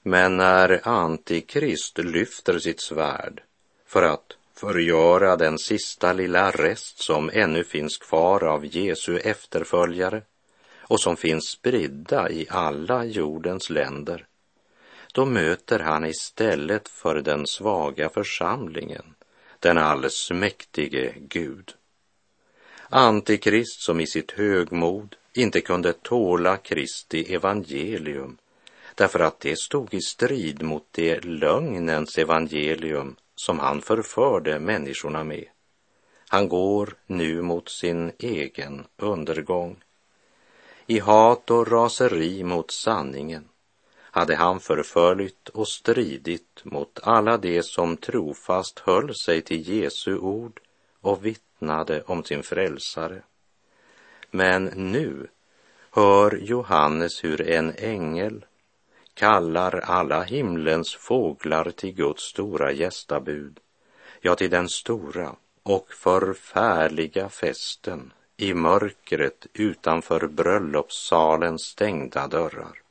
Men 0.02 0.38
när 0.38 0.88
Antikrist 0.88 1.98
lyfter 1.98 2.60
sitt 2.60 2.82
svärd 2.82 3.44
för 3.86 4.04
att 4.04 4.38
förgöra 4.54 5.36
den 5.36 5.58
sista 5.58 6.14
lilla 6.14 6.52
rest 6.52 7.04
som 7.04 7.30
ännu 7.34 7.64
finns 7.64 7.98
kvar 7.98 8.44
av 8.44 8.66
Jesu 8.66 9.18
efterföljare 9.18 10.22
och 10.80 11.00
som 11.00 11.18
finns 11.18 11.46
spridda 11.46 12.30
i 12.30 12.48
alla 12.50 13.06
jordens 13.06 13.70
länder, 13.70 14.26
då 15.16 15.26
möter 15.26 15.80
han 15.80 16.06
istället 16.06 16.90
för 16.90 17.22
den 17.22 17.48
svaga 17.48 18.10
församlingen 18.10 19.16
den 19.60 19.78
allsmäktige 19.78 21.14
Gud. 21.18 21.74
Antikrist 22.90 23.82
som 23.82 24.00
i 24.00 24.08
sitt 24.08 24.32
högmod 24.32 25.16
inte 25.34 25.62
kunde 25.62 25.94
tåla 25.94 26.58
Kristi 26.58 27.34
evangelium 27.34 28.38
därför 28.96 29.20
att 29.20 29.40
det 29.40 29.58
stod 29.58 29.94
i 29.94 30.02
strid 30.02 30.64
mot 30.64 30.86
det 30.92 31.26
lögnens 31.26 32.18
evangelium 32.18 33.16
som 33.36 33.60
han 33.60 33.82
förförde 33.82 34.60
människorna 34.60 35.24
med. 35.24 35.46
Han 36.28 36.50
går 36.50 36.96
nu 37.08 37.42
mot 37.42 37.70
sin 37.70 38.12
egen 38.20 38.86
undergång. 38.98 39.84
I 40.88 41.00
hat 41.00 41.52
och 41.52 41.72
raseri 41.72 42.44
mot 42.44 42.72
sanningen 42.72 43.50
hade 44.16 44.36
han 44.36 44.60
förföljt 44.60 45.50
och 45.50 45.68
stridit 45.68 46.62
mot 46.64 47.00
alla 47.04 47.38
de 47.38 47.64
som 47.64 47.98
trofast 47.98 48.80
höll 48.80 49.16
sig 49.16 49.42
till 49.42 49.70
Jesu 49.70 50.18
ord 50.18 50.60
och 51.02 51.26
vittnade 51.26 52.04
om 52.06 52.24
sin 52.24 52.44
frälsare. 52.44 53.22
Men 54.32 54.66
nu 54.66 55.28
hör 55.92 56.38
Johannes 56.38 57.24
hur 57.24 57.50
en 57.50 57.74
ängel 57.78 58.46
kallar 59.14 59.80
alla 59.80 60.24
himlens 60.24 60.96
fåglar 60.96 61.72
till 61.72 61.92
Guds 61.92 62.24
stora 62.24 62.72
gästabud, 62.72 63.60
ja, 64.22 64.36
till 64.36 64.50
den 64.50 64.70
stora 64.70 65.36
och 65.64 65.94
förfärliga 65.94 67.30
festen 67.30 68.14
i 68.38 68.54
mörkret 68.54 69.48
utanför 69.54 70.28
bröllopssalens 70.28 71.62
stängda 71.62 72.28
dörrar. 72.28 72.85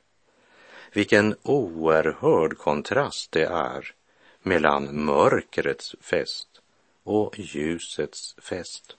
Vilken 0.95 1.35
oerhörd 1.43 2.57
kontrast 2.57 3.31
det 3.31 3.45
är 3.45 3.93
mellan 4.41 5.05
mörkrets 5.05 5.95
fest 6.01 6.47
och 7.03 7.39
ljusets 7.39 8.35
fest. 8.41 8.95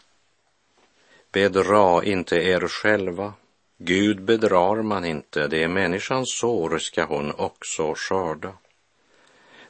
Bedra 1.33 2.05
inte 2.05 2.37
er 2.37 2.69
själva. 2.69 3.33
Gud 3.79 4.23
bedrar 4.23 4.83
man 4.83 5.05
inte, 5.05 5.47
det 5.47 5.63
är 5.63 5.69
människans 5.69 6.39
sår 6.39 6.79
ska 6.79 7.05
hon 7.05 7.33
också 7.33 7.95
skörda. 7.97 8.53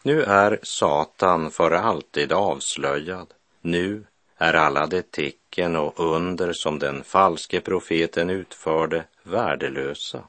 Nu 0.02 0.23
är 0.23 0.59
Satan 0.62 1.50
för 1.50 1.71
alltid 1.71 2.33
avslöjad. 2.33 3.35
Nu 3.61 4.04
är 4.37 4.54
alla 4.54 4.87
de 4.87 5.02
tecken 5.02 5.76
och 5.76 6.00
under 6.00 6.52
som 6.52 6.78
den 6.78 7.04
falske 7.04 7.61
profeten 7.61 8.30
utförde 8.30 9.04
värdelösa. 9.23 10.25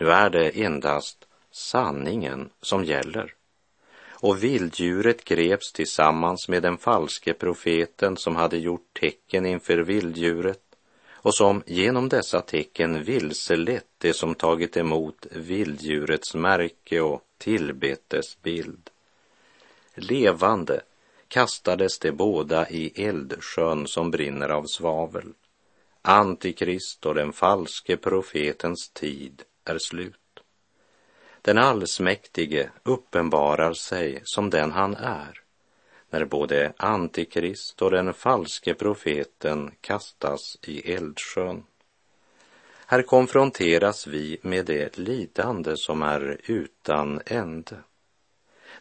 Nu 0.00 0.10
är 0.10 0.30
det 0.30 0.50
endast 0.50 1.26
sanningen 1.50 2.50
som 2.62 2.84
gäller. 2.84 3.34
Och 4.08 4.44
vilddjuret 4.44 5.24
greps 5.24 5.72
tillsammans 5.72 6.48
med 6.48 6.62
den 6.62 6.78
falske 6.78 7.34
profeten 7.34 8.16
som 8.16 8.36
hade 8.36 8.58
gjort 8.58 8.98
tecken 9.00 9.46
inför 9.46 9.78
vilddjuret 9.78 10.62
och 11.12 11.34
som 11.34 11.62
genom 11.66 12.08
dessa 12.08 12.40
tecken 12.40 13.04
vilselett 13.04 13.86
det 13.98 14.12
som 14.12 14.34
tagit 14.34 14.76
emot 14.76 15.26
vilddjurets 15.30 16.34
märke 16.34 17.00
och 17.00 17.22
tillbetes 17.38 18.42
bild. 18.42 18.90
Levande 19.94 20.80
kastades 21.28 21.98
de 21.98 22.12
båda 22.12 22.70
i 22.70 23.04
eldsjön 23.04 23.86
som 23.86 24.10
brinner 24.10 24.48
av 24.48 24.64
svavel. 24.64 25.32
Antikrist 26.02 27.06
och 27.06 27.14
den 27.14 27.32
falske 27.32 27.96
profetens 27.96 28.90
tid 28.92 29.44
är 29.64 29.78
slut. 29.78 30.16
Den 31.42 31.58
allsmäktige 31.58 32.70
uppenbarar 32.82 33.72
sig 33.72 34.20
som 34.24 34.50
den 34.50 34.72
han 34.72 34.94
är 34.94 35.40
när 36.10 36.24
både 36.24 36.72
Antikrist 36.76 37.82
och 37.82 37.90
den 37.90 38.14
falske 38.14 38.74
profeten 38.74 39.70
kastas 39.80 40.58
i 40.62 40.92
eldsjön. 40.92 41.62
Här 42.86 43.02
konfronteras 43.02 44.06
vi 44.06 44.38
med 44.42 44.66
det 44.66 44.98
lidande 44.98 45.76
som 45.76 46.02
är 46.02 46.40
utan 46.46 47.20
ände. 47.26 47.76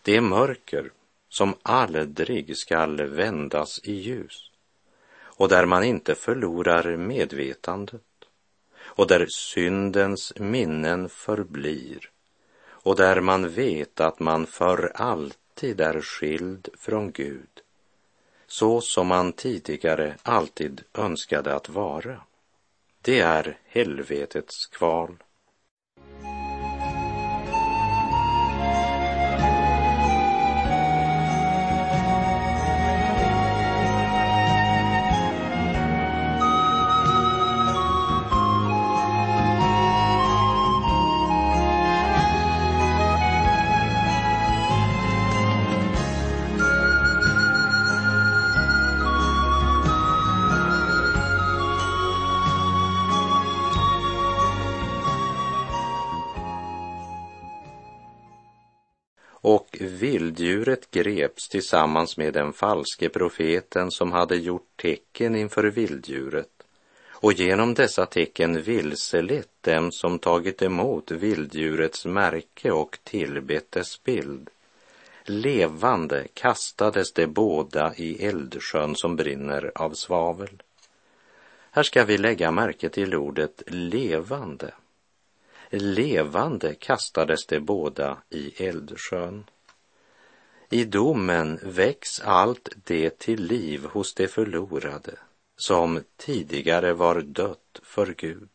Det 0.02 0.22
mörker 0.22 0.92
som 1.30 1.56
aldrig 1.63 2.58
skall 2.58 3.02
vändas 3.02 3.80
i 3.84 3.94
ljus 3.94 4.52
och 5.22 5.50
där 5.50 5.65
man 5.65 5.84
inte 5.84 6.15
förlorar 6.15 6.98
medvetandet 6.98 8.02
och 8.99 9.07
där 9.07 9.25
syndens 9.29 10.33
minnen 10.39 11.09
förblir 11.09 12.09
och 12.62 12.95
där 12.95 13.21
man 13.21 13.49
vet 13.49 13.99
att 13.99 14.19
man 14.19 14.45
för 14.45 14.91
alltid 14.95 15.81
är 15.81 16.01
skild 16.01 16.69
från 16.77 17.12
Gud 17.12 17.62
så 18.47 18.81
som 18.81 19.07
man 19.07 19.33
tidigare 19.33 20.15
alltid 20.23 20.83
önskade 20.93 21.55
att 21.55 21.69
vara. 21.69 22.21
Det 23.01 23.19
är 23.19 23.57
helvetets 23.65 24.65
kval. 24.65 25.15
Vilddjuret 59.99 60.91
greps 60.91 61.49
tillsammans 61.49 62.17
med 62.17 62.33
den 62.33 62.53
falske 62.53 63.09
profeten 63.09 63.91
som 63.91 64.12
hade 64.12 64.35
gjort 64.35 64.67
tecken 64.75 65.35
inför 65.35 65.63
vilddjuret 65.63 66.49
och 67.12 67.33
genom 67.33 67.73
dessa 67.73 68.05
tecken 68.05 68.62
vilselett 68.62 69.49
dem 69.62 69.91
som 69.91 70.19
tagit 70.19 70.62
emot 70.62 71.12
vilddjurets 71.12 72.05
märke 72.05 72.71
och 72.71 72.99
tillbett 73.03 73.71
dess 73.71 74.03
bild. 74.03 74.49
Levande 75.23 76.27
kastades 76.33 77.13
de 77.13 77.27
båda 77.27 77.93
i 77.95 78.25
eldsjön 78.25 78.95
som 78.95 79.15
brinner 79.15 79.71
av 79.75 79.93
svavel. 79.93 80.62
Här 81.71 81.83
ska 81.83 82.03
vi 82.03 82.17
lägga 82.17 82.51
märke 82.51 82.89
till 82.89 83.15
ordet 83.15 83.63
levande 83.67 84.71
levande 85.69 86.75
kastades 86.75 87.45
de 87.45 87.59
båda 87.59 88.17
i 88.29 88.63
eldsjön. 88.63 89.43
I 90.69 90.86
domen 90.86 91.60
väcks 91.63 92.19
allt 92.19 92.69
det 92.84 93.19
till 93.19 93.43
liv 93.43 93.86
hos 93.86 94.13
de 94.13 94.27
förlorade 94.27 95.17
som 95.58 96.03
tidigare 96.17 96.93
var 96.93 97.21
dött 97.21 97.79
för 97.84 98.13
Gud. 98.17 98.49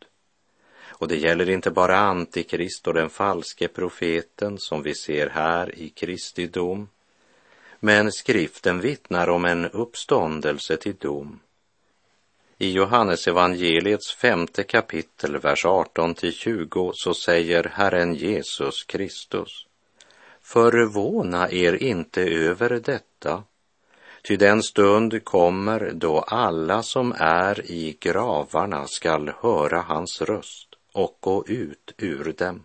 Och 0.85 1.07
det 1.07 1.17
gäller 1.17 1.49
inte 1.49 1.71
bara 1.71 1.97
Antikrist 1.97 2.87
och 2.87 2.93
den 2.93 3.09
falske 3.09 3.67
profeten 3.67 4.57
som 4.59 4.83
vi 4.83 4.95
ser 4.95 5.29
här 5.29 5.79
i 5.79 5.89
Kristi 5.89 6.47
dom. 6.47 6.89
Men 7.79 8.11
skriften 8.11 8.81
vittnar 8.81 9.29
om 9.29 9.45
en 9.45 9.65
uppståndelse 9.65 10.77
till 10.77 10.95
dom 10.95 11.39
i 12.57 12.71
Johannes 12.71 13.27
evangeliets 13.27 14.15
femte 14.15 14.63
kapitel, 14.63 15.37
vers 15.37 15.65
18 15.65 16.13
till 16.13 16.33
20, 16.33 16.91
så 16.93 17.13
säger 17.13 17.63
Herren 17.63 18.15
Jesus 18.15 18.83
Kristus. 18.83 19.64
Förvåna 20.47 21.51
er 21.51 21.83
inte 21.83 22.21
över 22.21 22.69
detta, 22.69 23.43
ty 24.23 24.37
den 24.37 24.63
stund 24.63 25.23
kommer 25.23 25.91
då 25.93 26.19
alla 26.19 26.83
som 26.83 27.13
är 27.17 27.71
i 27.71 27.97
gravarna 27.99 28.87
skall 28.87 29.31
höra 29.41 29.81
hans 29.81 30.21
röst 30.21 30.69
och 30.93 31.17
gå 31.19 31.45
ut 31.47 31.93
ur 31.97 32.33
dem. 32.37 32.63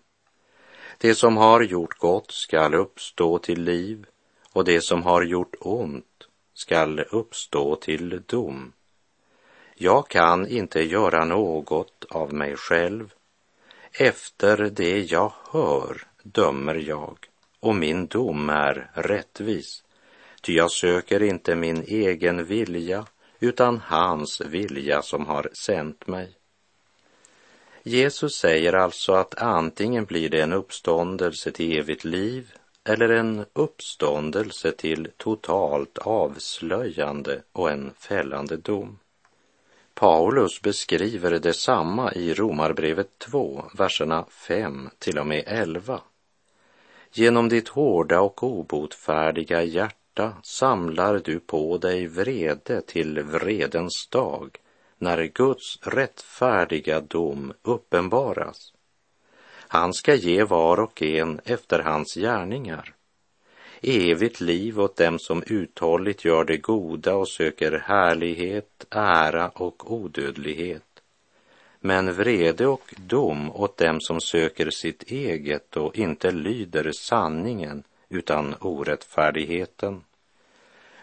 Det 0.98 1.14
som 1.14 1.36
har 1.36 1.60
gjort 1.60 1.98
gott 1.98 2.30
skall 2.30 2.74
uppstå 2.74 3.38
till 3.38 3.62
liv 3.62 4.06
och 4.52 4.64
det 4.64 4.80
som 4.80 5.02
har 5.02 5.22
gjort 5.22 5.54
ont 5.60 6.26
skall 6.54 7.00
uppstå 7.00 7.76
till 7.76 8.22
dom. 8.26 8.72
Jag 9.74 10.08
kan 10.08 10.46
inte 10.46 10.82
göra 10.82 11.24
något 11.24 12.04
av 12.10 12.32
mig 12.32 12.56
själv. 12.56 13.14
Efter 13.92 14.56
det 14.56 14.98
jag 14.98 15.32
hör 15.50 16.06
dömer 16.22 16.74
jag 16.74 17.29
och 17.60 17.74
min 17.74 18.06
dom 18.06 18.50
är 18.50 18.90
rättvis. 18.94 19.84
Ty 20.42 20.52
jag 20.52 20.70
söker 20.70 21.22
inte 21.22 21.54
min 21.54 21.82
egen 21.82 22.44
vilja 22.44 23.06
utan 23.40 23.80
hans 23.84 24.40
vilja 24.40 25.02
som 25.02 25.26
har 25.26 25.50
sänt 25.52 26.06
mig. 26.06 26.36
Jesus 27.82 28.34
säger 28.34 28.72
alltså 28.72 29.12
att 29.12 29.34
antingen 29.38 30.04
blir 30.04 30.28
det 30.28 30.40
en 30.40 30.52
uppståndelse 30.52 31.50
till 31.50 31.78
evigt 31.78 32.04
liv 32.04 32.52
eller 32.84 33.08
en 33.08 33.44
uppståndelse 33.52 34.72
till 34.72 35.08
totalt 35.16 35.98
avslöjande 35.98 37.42
och 37.52 37.70
en 37.70 37.92
fällande 37.98 38.56
dom. 38.56 38.98
Paulus 39.94 40.62
beskriver 40.62 41.30
detsamma 41.30 42.12
i 42.12 42.34
Romarbrevet 42.34 43.18
2, 43.18 43.64
verserna 43.74 44.24
5 44.30 44.90
till 44.98 45.18
och 45.18 45.26
med 45.26 45.44
11. 45.46 46.00
Genom 47.12 47.48
ditt 47.48 47.68
hårda 47.68 48.20
och 48.20 48.42
obotfärdiga 48.42 49.62
hjärta 49.62 50.32
samlar 50.42 51.20
du 51.24 51.40
på 51.40 51.78
dig 51.78 52.06
vrede 52.06 52.80
till 52.80 53.22
vredens 53.22 54.08
dag 54.10 54.56
när 54.98 55.24
Guds 55.24 55.78
rättfärdiga 55.82 57.00
dom 57.00 57.52
uppenbaras. 57.62 58.72
Han 59.68 59.92
ska 59.92 60.14
ge 60.14 60.44
var 60.44 60.80
och 60.80 61.02
en 61.02 61.40
efter 61.44 61.78
hans 61.78 62.14
gärningar. 62.14 62.94
Evigt 63.80 64.40
liv 64.40 64.80
åt 64.80 64.96
dem 64.96 65.18
som 65.18 65.42
uthålligt 65.46 66.24
gör 66.24 66.44
det 66.44 66.56
goda 66.56 67.14
och 67.14 67.28
söker 67.28 67.82
härlighet, 67.84 68.86
ära 68.90 69.48
och 69.48 69.92
odödlighet. 69.92 70.89
Men 71.80 72.12
vrede 72.12 72.66
och 72.66 72.94
dom 72.96 73.50
åt 73.50 73.76
dem 73.76 74.00
som 74.00 74.20
söker 74.20 74.70
sitt 74.70 75.02
eget 75.02 75.76
och 75.76 75.98
inte 75.98 76.30
lyder 76.30 76.92
sanningen 76.92 77.82
utan 78.08 78.54
orättfärdigheten. 78.60 80.04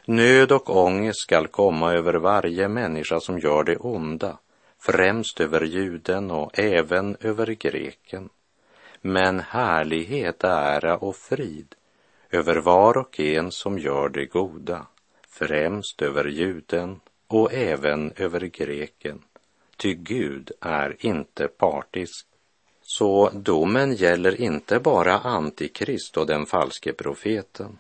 Nöd 0.06 0.52
och 0.52 0.78
ångest 0.78 1.20
skall 1.20 1.48
komma 1.48 1.94
över 1.94 2.14
varje 2.14 2.68
människa 2.68 3.20
som 3.20 3.40
gör 3.40 3.64
det 3.64 3.78
onda, 3.78 4.38
främst 4.80 5.40
över 5.40 5.62
juden 5.62 6.32
och 6.32 6.60
även 6.60 7.18
över 7.20 7.48
greken. 7.48 8.30
Men 9.02 9.40
härlighet, 9.40 10.44
ära 10.44 10.98
och 10.98 11.16
frid 11.16 11.76
över 12.32 12.56
var 12.56 12.98
och 12.98 13.20
en 13.20 13.52
som 13.52 13.80
gör 13.80 14.10
det 14.10 14.26
goda, 14.26 14.86
främst 15.28 16.02
över 16.02 16.26
juden 16.26 17.00
och 17.28 17.54
även 17.54 18.14
över 18.16 18.40
greken. 18.40 19.22
Ty 19.78 19.94
Gud 19.94 20.52
är 20.62 20.96
inte 21.00 21.48
partisk. 21.48 22.28
Så 22.82 23.30
domen 23.30 23.96
gäller 23.96 24.42
inte 24.42 24.80
bara 24.80 25.20
Antikrist 25.20 26.18
och 26.18 26.28
den 26.28 26.46
falske 26.46 26.94
profeten 26.94 27.78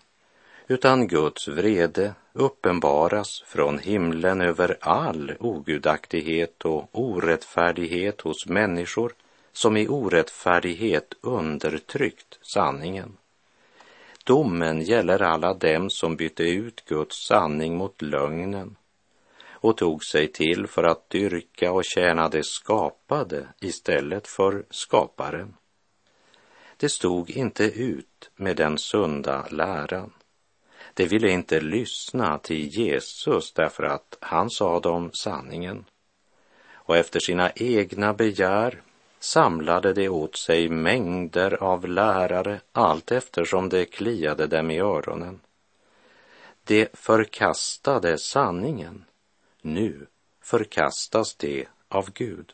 utan 0.67 1.07
Guds 1.07 1.47
vrede 1.47 2.13
uppenbaras 2.33 3.43
från 3.45 3.79
himlen 3.79 4.41
över 4.41 4.77
all 4.81 5.33
ogudaktighet 5.39 6.65
och 6.65 6.89
orättfärdighet 6.91 8.21
hos 8.21 8.47
människor 8.47 9.13
som 9.53 9.77
i 9.77 9.87
orättfärdighet 9.87 11.13
undertryckt 11.21 12.39
sanningen. 12.41 13.17
Domen 14.23 14.81
gäller 14.81 15.21
alla 15.21 15.53
dem 15.53 15.89
som 15.89 16.15
bytte 16.15 16.43
ut 16.43 16.85
Guds 16.85 17.27
sanning 17.27 17.77
mot 17.77 18.01
lögnen 18.01 18.75
och 19.67 19.77
tog 19.77 20.03
sig 20.03 20.27
till 20.27 20.67
för 20.67 20.83
att 20.83 21.09
dyrka 21.09 21.71
och 21.71 21.83
tjäna 21.85 22.29
det 22.29 22.45
skapade 22.45 23.47
istället 23.59 24.27
för 24.27 24.65
skaparen. 24.69 25.53
Det 26.77 26.89
stod 26.89 27.29
inte 27.29 27.63
ut 27.63 28.31
med 28.35 28.55
den 28.55 28.77
sunda 28.77 29.47
läran. 29.51 30.13
De 30.93 31.05
ville 31.05 31.31
inte 31.31 31.61
lyssna 31.61 32.37
till 32.37 32.67
Jesus 32.67 33.53
därför 33.53 33.83
att 33.83 34.17
han 34.21 34.49
sa 34.49 34.79
dem 34.79 35.09
sanningen. 35.13 35.85
Och 36.73 36.97
efter 36.97 37.19
sina 37.19 37.51
egna 37.55 38.13
begär 38.13 38.81
samlade 39.19 39.93
de 39.93 40.09
åt 40.09 40.37
sig 40.37 40.69
mängder 40.69 41.63
av 41.63 41.87
lärare 41.87 42.61
allt 42.71 43.11
eftersom 43.11 43.69
det 43.69 43.85
kliade 43.85 44.47
dem 44.47 44.71
i 44.71 44.79
öronen. 44.79 45.39
De 46.63 46.87
förkastade 46.93 48.17
sanningen. 48.17 49.05
Nu 49.61 50.07
förkastas 50.41 51.35
det 51.35 51.67
av 51.87 52.11
Gud. 52.11 52.53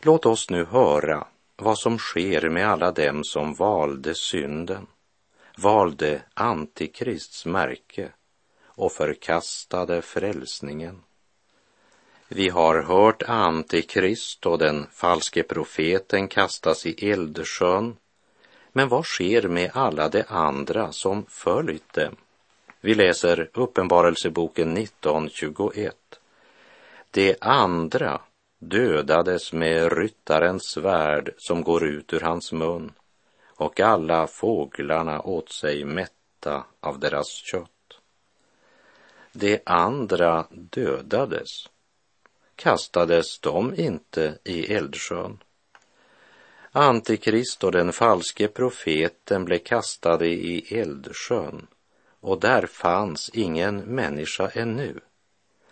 Låt 0.00 0.26
oss 0.26 0.50
nu 0.50 0.64
höra 0.64 1.26
vad 1.56 1.78
som 1.78 1.98
sker 1.98 2.48
med 2.48 2.68
alla 2.68 2.92
dem 2.92 3.24
som 3.24 3.54
valde 3.54 4.14
synden 4.14 4.86
valde 5.56 6.22
Antikrists 6.34 7.46
märke 7.46 8.12
och 8.64 8.92
förkastade 8.92 10.02
frälsningen. 10.02 11.02
Vi 12.28 12.48
har 12.48 12.82
hört 12.82 13.22
Antikrist 13.22 14.46
och 14.46 14.58
den 14.58 14.86
falske 14.92 15.42
profeten 15.42 16.28
kastas 16.28 16.86
i 16.86 17.10
eldsjön. 17.10 17.96
Men 18.72 18.88
vad 18.88 19.04
sker 19.04 19.48
med 19.48 19.70
alla 19.74 20.08
de 20.08 20.24
andra 20.28 20.92
som 20.92 21.26
följt 21.28 21.92
dem? 21.92 22.16
Vi 22.86 22.94
läser 22.94 23.50
Uppenbarelseboken 23.54 24.76
19.21. 24.76 25.92
De 27.10 27.36
andra 27.40 28.20
dödades 28.58 29.52
med 29.52 29.92
ryttarens 29.92 30.62
svärd 30.62 31.34
som 31.38 31.62
går 31.62 31.84
ut 31.86 32.12
ur 32.12 32.20
hans 32.20 32.52
mun 32.52 32.92
och 33.46 33.80
alla 33.80 34.26
fåglarna 34.26 35.20
åt 35.20 35.52
sig 35.52 35.84
mätta 35.84 36.64
av 36.80 36.98
deras 36.98 37.28
kött. 37.28 38.00
De 39.32 39.60
andra 39.66 40.46
dödades. 40.50 41.48
Kastades 42.56 43.38
de 43.40 43.74
inte 43.74 44.38
i 44.44 44.74
eldsjön? 44.74 45.38
Antikrist 46.72 47.64
och 47.64 47.72
den 47.72 47.92
falske 47.92 48.48
profeten 48.48 49.44
blev 49.44 49.58
kastade 49.58 50.28
i 50.28 50.78
eldsjön 50.80 51.66
och 52.26 52.40
där 52.40 52.66
fanns 52.66 53.30
ingen 53.32 53.78
människa 53.78 54.50
ännu 54.54 55.00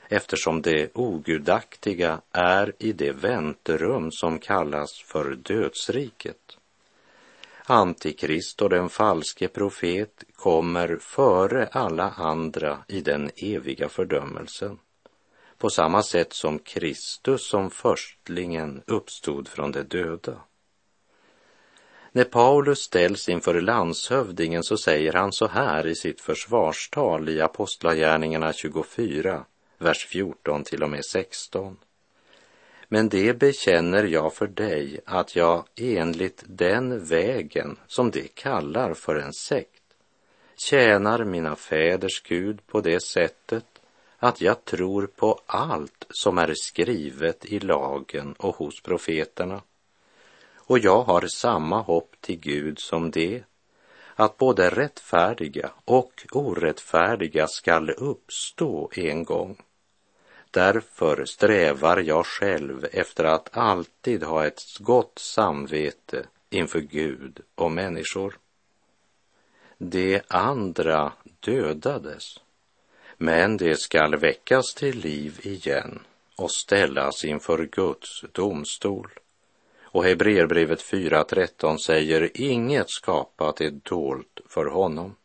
eftersom 0.08 0.62
det 0.62 0.90
ogudaktiga 0.94 2.20
är 2.32 2.72
i 2.78 2.92
det 2.92 3.12
väntrum 3.12 4.12
som 4.12 4.38
kallas 4.38 5.02
för 5.06 5.34
dödsriket. 5.34 6.58
Antikrist 7.66 8.62
och 8.62 8.70
den 8.70 8.88
falske 8.88 9.48
profet 9.48 10.24
kommer 10.36 10.96
före 11.00 11.66
alla 11.66 12.10
andra 12.10 12.84
i 12.88 13.00
den 13.00 13.30
eviga 13.36 13.88
fördömelsen. 13.88 14.78
På 15.58 15.70
samma 15.70 16.02
sätt 16.02 16.32
som 16.32 16.58
Kristus 16.58 17.48
som 17.48 17.70
förstlingen 17.70 18.82
uppstod 18.86 19.48
från 19.48 19.72
de 19.72 19.82
döda. 19.82 20.40
När 22.16 22.24
Paulus 22.24 22.78
ställs 22.78 23.28
inför 23.28 23.60
landshövdingen 23.60 24.62
så 24.62 24.76
säger 24.76 25.12
han 25.12 25.32
så 25.32 25.46
här 25.46 25.86
i 25.86 25.94
sitt 25.94 26.20
försvarstal 26.20 27.28
i 27.28 27.40
Apostlagärningarna 27.40 28.52
24, 28.52 29.44
vers 29.78 30.06
14 30.06 30.64
till 30.64 30.82
och 30.82 30.90
med 30.90 31.04
16. 31.04 31.76
Men 32.88 33.08
det 33.08 33.38
bekänner 33.38 34.04
jag 34.04 34.34
för 34.34 34.46
dig 34.46 35.00
att 35.04 35.36
jag 35.36 35.64
enligt 35.76 36.44
den 36.46 37.04
vägen 37.04 37.76
som 37.86 38.10
de 38.10 38.28
kallar 38.34 38.94
för 38.94 39.16
en 39.16 39.32
sekt 39.32 39.82
tjänar 40.56 41.24
mina 41.24 41.56
fäders 41.56 42.22
Gud 42.22 42.66
på 42.66 42.80
det 42.80 43.02
sättet 43.02 43.66
att 44.18 44.40
jag 44.40 44.64
tror 44.64 45.06
på 45.06 45.40
allt 45.46 46.06
som 46.10 46.38
är 46.38 46.54
skrivet 46.56 47.44
i 47.44 47.60
lagen 47.60 48.34
och 48.38 48.56
hos 48.56 48.82
profeterna. 48.82 49.62
Och 50.66 50.78
jag 50.78 51.02
har 51.02 51.26
samma 51.26 51.80
hopp 51.80 52.16
till 52.20 52.40
Gud 52.40 52.78
som 52.78 53.10
det, 53.10 53.44
att 54.14 54.36
både 54.36 54.70
rättfärdiga 54.70 55.70
och 55.84 56.26
orättfärdiga 56.32 57.46
skall 57.48 57.90
uppstå 57.90 58.90
en 58.94 59.24
gång. 59.24 59.62
Därför 60.50 61.24
strävar 61.24 61.98
jag 61.98 62.26
själv 62.26 62.86
efter 62.92 63.24
att 63.24 63.56
alltid 63.56 64.22
ha 64.22 64.46
ett 64.46 64.62
gott 64.78 65.18
samvete 65.18 66.26
inför 66.50 66.80
Gud 66.80 67.40
och 67.54 67.70
människor. 67.70 68.38
De 69.78 70.20
andra 70.28 71.12
dödades, 71.40 72.40
men 73.16 73.56
de 73.56 73.76
skall 73.76 74.16
väckas 74.16 74.74
till 74.74 74.98
liv 74.98 75.40
igen 75.42 76.00
och 76.36 76.50
ställas 76.50 77.24
inför 77.24 77.64
Guds 77.64 78.24
domstol. 78.32 79.10
Och 79.94 80.04
Hebreerbrevet 80.04 80.82
4.13 80.82 81.76
säger 81.76 82.30
inget 82.34 82.90
skapat 82.90 83.60
är 83.60 83.70
dolt 83.70 84.40
för 84.48 84.66
honom, 84.66 85.16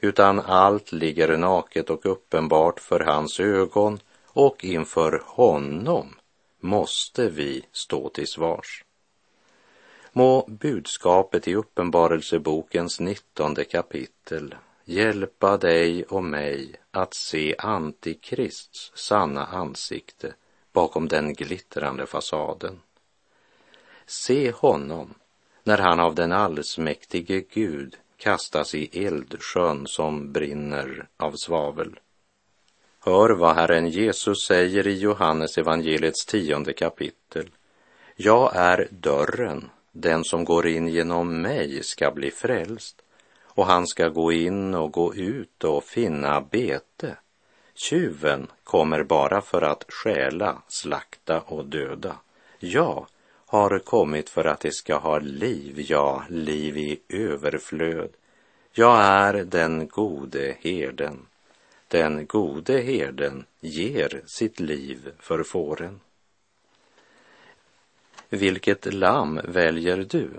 utan 0.00 0.40
allt 0.40 0.92
ligger 0.92 1.36
naket 1.36 1.90
och 1.90 2.06
uppenbart 2.06 2.80
för 2.80 3.00
hans 3.00 3.40
ögon 3.40 4.00
och 4.26 4.64
inför 4.64 5.22
honom 5.24 6.14
måste 6.60 7.28
vi 7.28 7.66
stå 7.72 8.08
till 8.08 8.26
svars. 8.26 8.84
Må 10.12 10.46
budskapet 10.48 11.48
i 11.48 11.54
Uppenbarelsebokens 11.54 13.00
nittonde 13.00 13.64
kapitel 13.64 14.54
hjälpa 14.84 15.56
dig 15.56 16.04
och 16.04 16.24
mig 16.24 16.74
att 16.90 17.14
se 17.14 17.54
Antikrists 17.58 18.92
sanna 18.94 19.46
ansikte 19.46 20.34
bakom 20.72 21.08
den 21.08 21.34
glittrande 21.34 22.06
fasaden. 22.06 22.80
Se 24.06 24.50
honom 24.50 25.14
när 25.64 25.78
han 25.78 26.00
av 26.00 26.14
den 26.14 26.32
allsmäktige 26.32 27.44
Gud 27.50 27.96
kastas 28.16 28.74
i 28.74 29.04
eldsjön 29.04 29.86
som 29.86 30.32
brinner 30.32 31.08
av 31.16 31.32
svavel. 31.32 31.98
Hör 33.00 33.30
vad 33.30 33.54
Herren 33.54 33.88
Jesus 33.88 34.46
säger 34.46 34.86
i 34.86 34.98
Johannes 34.98 35.58
evangeliets 35.58 36.26
tionde 36.26 36.72
kapitel. 36.72 37.50
Jag 38.16 38.56
är 38.56 38.88
dörren, 38.90 39.70
den 39.92 40.24
som 40.24 40.44
går 40.44 40.66
in 40.66 40.88
genom 40.88 41.42
mig 41.42 41.82
ska 41.82 42.10
bli 42.10 42.30
frälst 42.30 43.02
och 43.42 43.66
han 43.66 43.86
ska 43.86 44.08
gå 44.08 44.32
in 44.32 44.74
och 44.74 44.92
gå 44.92 45.14
ut 45.14 45.64
och 45.64 45.84
finna 45.84 46.40
bete. 46.40 47.16
Tjuven 47.74 48.46
kommer 48.64 49.02
bara 49.02 49.40
för 49.40 49.62
att 49.62 49.84
stjäla, 49.88 50.62
slakta 50.68 51.40
och 51.40 51.66
döda. 51.66 52.16
Jag 52.58 53.06
har 53.46 53.78
kommit 53.78 54.30
för 54.30 54.44
att 54.44 54.60
det 54.60 54.72
ska 54.72 54.96
ha 54.96 55.18
liv, 55.18 55.84
ja, 55.88 56.24
liv 56.28 56.76
i 56.76 57.00
överflöd. 57.08 58.10
Jag 58.72 59.00
är 59.00 59.44
den 59.44 59.88
gode 59.88 60.56
herden. 60.60 61.26
Den 61.88 62.26
gode 62.26 62.80
herden 62.80 63.44
ger 63.60 64.22
sitt 64.26 64.60
liv 64.60 65.12
för 65.18 65.42
fåren. 65.42 66.00
Vilket 68.28 68.94
lamm 68.94 69.40
väljer 69.44 69.96
du? 69.96 70.30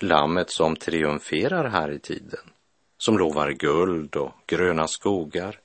Lammet 0.00 0.50
som 0.50 0.76
triumferar 0.76 1.68
här 1.68 1.90
i 1.90 1.98
tiden, 1.98 2.50
som 2.98 3.18
lovar 3.18 3.50
guld 3.50 4.16
och 4.16 4.32
gröna 4.46 4.88
skogar, 4.88 5.60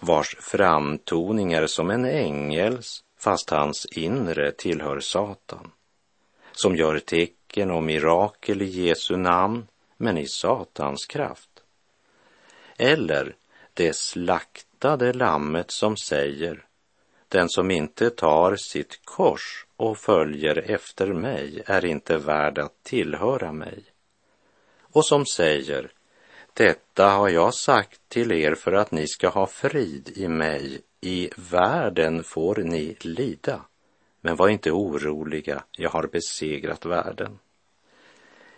vars 0.00 0.36
framtoning 0.40 1.52
är 1.52 1.66
som 1.66 1.90
en 1.90 2.04
ängels, 2.04 3.04
fast 3.18 3.50
hans 3.50 3.86
inre 3.86 4.52
tillhör 4.52 5.00
Satan, 5.00 5.70
som 6.60 6.76
gör 6.76 6.98
tecken 6.98 7.70
och 7.70 7.82
mirakel 7.82 8.62
i 8.62 8.64
Jesu 8.64 9.16
namn, 9.16 9.66
men 9.96 10.18
i 10.18 10.26
Satans 10.26 11.06
kraft. 11.06 11.50
Eller 12.76 13.34
det 13.74 13.96
slaktade 13.96 15.12
lammet 15.12 15.70
som 15.70 15.96
säger, 15.96 16.64
den 17.28 17.48
som 17.48 17.70
inte 17.70 18.10
tar 18.10 18.56
sitt 18.56 19.00
kors 19.04 19.66
och 19.76 19.98
följer 19.98 20.70
efter 20.70 21.06
mig 21.06 21.62
är 21.66 21.84
inte 21.84 22.18
värd 22.18 22.58
att 22.58 22.82
tillhöra 22.82 23.52
mig. 23.52 23.84
Och 24.82 25.06
som 25.06 25.26
säger, 25.26 25.92
detta 26.52 27.08
har 27.08 27.28
jag 27.28 27.54
sagt 27.54 28.00
till 28.08 28.32
er 28.32 28.54
för 28.54 28.72
att 28.72 28.90
ni 28.90 29.06
ska 29.06 29.28
ha 29.28 29.46
frid 29.46 30.12
i 30.14 30.28
mig. 30.28 30.80
I 31.00 31.30
världen 31.36 32.24
får 32.24 32.56
ni 32.56 32.96
lida. 33.00 33.60
Men 34.20 34.36
var 34.36 34.48
inte 34.48 34.70
oroliga, 34.70 35.62
jag 35.72 35.90
har 35.90 36.06
besegrat 36.06 36.86
världen. 36.86 37.38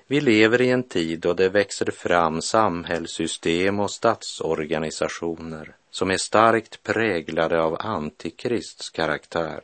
Vi 0.06 0.20
lever 0.20 0.60
i 0.60 0.70
en 0.70 0.82
tid 0.82 1.20
då 1.20 1.34
det 1.34 1.48
växer 1.48 1.90
fram 1.90 2.42
samhällssystem 2.42 3.80
och 3.80 3.90
statsorganisationer 3.90 5.76
som 5.90 6.10
är 6.10 6.16
starkt 6.16 6.82
präglade 6.82 7.62
av 7.62 7.76
antikrists 7.80 8.90
karaktär. 8.90 9.60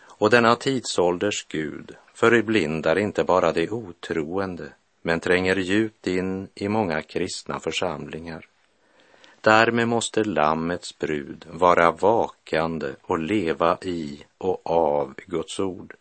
Och 0.00 0.30
denna 0.30 0.56
tidsålders 0.56 1.46
Gud 1.48 1.96
förblindar 2.14 2.98
inte 2.98 3.24
bara 3.24 3.52
de 3.52 3.70
otroende 3.70 4.72
men 5.02 5.20
tränger 5.20 5.56
djupt 5.56 6.06
in 6.06 6.48
i 6.54 6.68
många 6.68 7.02
kristna 7.02 7.60
församlingar. 7.60 8.46
Därmed 9.48 9.88
måste 9.88 10.24
Lammets 10.24 10.98
brud 10.98 11.44
vara 11.50 11.90
vakande 11.90 12.86
och 13.02 13.18
leva 13.18 13.78
i 13.82 14.24
och 14.38 14.60
av 14.64 15.14
Guds 15.26 15.60
ord. 15.60 15.94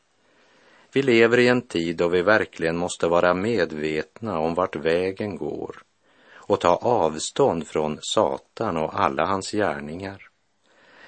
Vi 0.93 1.01
lever 1.01 1.37
i 1.37 1.47
en 1.47 1.61
tid 1.61 1.97
då 1.97 2.07
vi 2.07 2.21
verkligen 2.21 2.77
måste 2.77 3.07
vara 3.07 3.33
medvetna 3.33 4.39
om 4.39 4.53
vart 4.53 4.75
vägen 4.75 5.37
går 5.37 5.75
och 6.33 6.59
ta 6.59 6.75
avstånd 6.75 7.67
från 7.67 7.99
Satan 8.01 8.77
och 8.77 8.99
alla 8.99 9.25
hans 9.25 9.51
gärningar. 9.51 10.29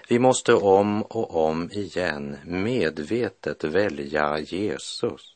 Vi 0.10 0.19
måste 0.19 0.54
om 0.54 1.02
och 1.02 1.36
om 1.36 1.69
igen 1.71 2.38
medvetet 2.45 3.63
välja 3.63 4.39
Jesus 4.39 5.36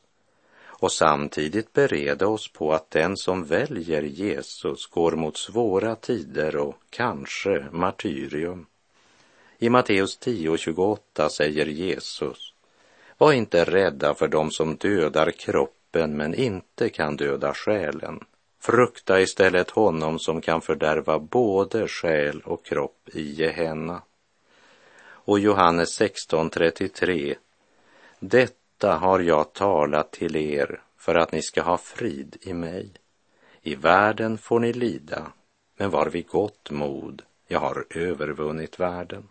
och 0.84 0.92
samtidigt 0.92 1.72
bereda 1.72 2.26
oss 2.26 2.52
på 2.52 2.72
att 2.72 2.90
den 2.90 3.16
som 3.16 3.44
väljer 3.44 4.02
Jesus 4.02 4.86
går 4.86 5.12
mot 5.12 5.36
svåra 5.36 5.96
tider 5.96 6.56
och 6.56 6.74
kanske 6.90 7.66
martyrium. 7.72 8.66
I 9.58 9.68
Matteus 9.70 10.18
10.28 10.20 11.28
säger 11.28 11.66
Jesus, 11.66 12.52
var 13.18 13.32
inte 13.32 13.64
rädda 13.64 14.14
för 14.14 14.28
dem 14.28 14.50
som 14.50 14.76
dödar 14.76 15.30
kroppen 15.30 16.16
men 16.16 16.34
inte 16.34 16.88
kan 16.88 17.16
döda 17.16 17.54
själen. 17.54 18.20
Frukta 18.60 19.20
istället 19.20 19.70
honom 19.70 20.18
som 20.18 20.40
kan 20.40 20.60
fördärva 20.60 21.18
både 21.18 21.88
själ 21.88 22.40
och 22.44 22.64
kropp 22.64 23.08
i 23.12 23.22
Gehenna. 23.22 24.02
Och 25.04 25.38
Johannes 25.38 26.00
16.33. 26.00 27.36
Detta 28.84 28.96
har 28.96 29.20
jag 29.20 29.52
talat 29.52 30.10
till 30.12 30.36
er 30.36 30.80
för 30.96 31.14
att 31.14 31.32
ni 31.32 31.42
ska 31.42 31.62
ha 31.62 31.76
frid 31.76 32.36
i 32.40 32.52
mig. 32.52 32.90
I 33.62 33.74
världen 33.74 34.38
får 34.38 34.60
ni 34.60 34.72
lida, 34.72 35.32
men 35.76 35.90
var 35.90 36.06
vid 36.06 36.26
gott 36.26 36.70
mod, 36.70 37.22
jag 37.48 37.60
har 37.60 37.84
övervunnit 37.90 38.80
världen. 38.80 39.28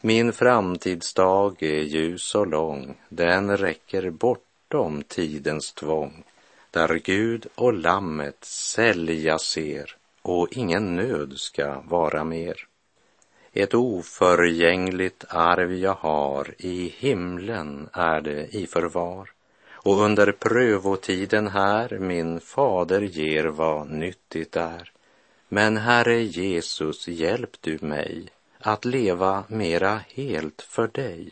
Min 0.00 0.32
framtidsdag 0.32 1.62
är 1.62 1.80
ljus 1.80 2.34
och 2.34 2.46
lång, 2.46 2.96
den 3.08 3.56
räcker 3.56 4.10
bortom 4.10 5.02
tidens 5.02 5.72
tvång, 5.72 6.24
där 6.70 6.94
Gud 7.04 7.46
och 7.54 7.72
Lammet 7.72 8.44
sälja 8.44 9.38
ser 9.38 9.96
och 10.22 10.48
ingen 10.50 10.96
nöd 10.96 11.32
ska 11.36 11.80
vara 11.80 12.24
mer. 12.24 12.66
Ett 13.52 13.74
oförgängligt 13.74 15.24
arv 15.28 15.72
jag 15.72 15.94
har, 15.94 16.54
i 16.58 16.94
himlen 16.98 17.88
är 17.92 18.20
det 18.20 18.56
i 18.56 18.66
förvar. 18.66 19.30
Och 19.72 20.00
under 20.00 20.32
prövotiden 20.32 21.48
här 21.48 21.98
min 21.98 22.40
fader 22.40 23.00
ger 23.00 23.44
vad 23.44 23.90
nyttigt 23.90 24.56
är. 24.56 24.92
Men 25.48 25.76
Herre 25.76 26.22
Jesus, 26.22 27.08
hjälp 27.08 27.56
du 27.60 27.78
mig 27.80 28.28
att 28.58 28.84
leva 28.84 29.44
mera 29.48 30.00
helt 30.14 30.62
för 30.62 30.88
dig 30.88 31.30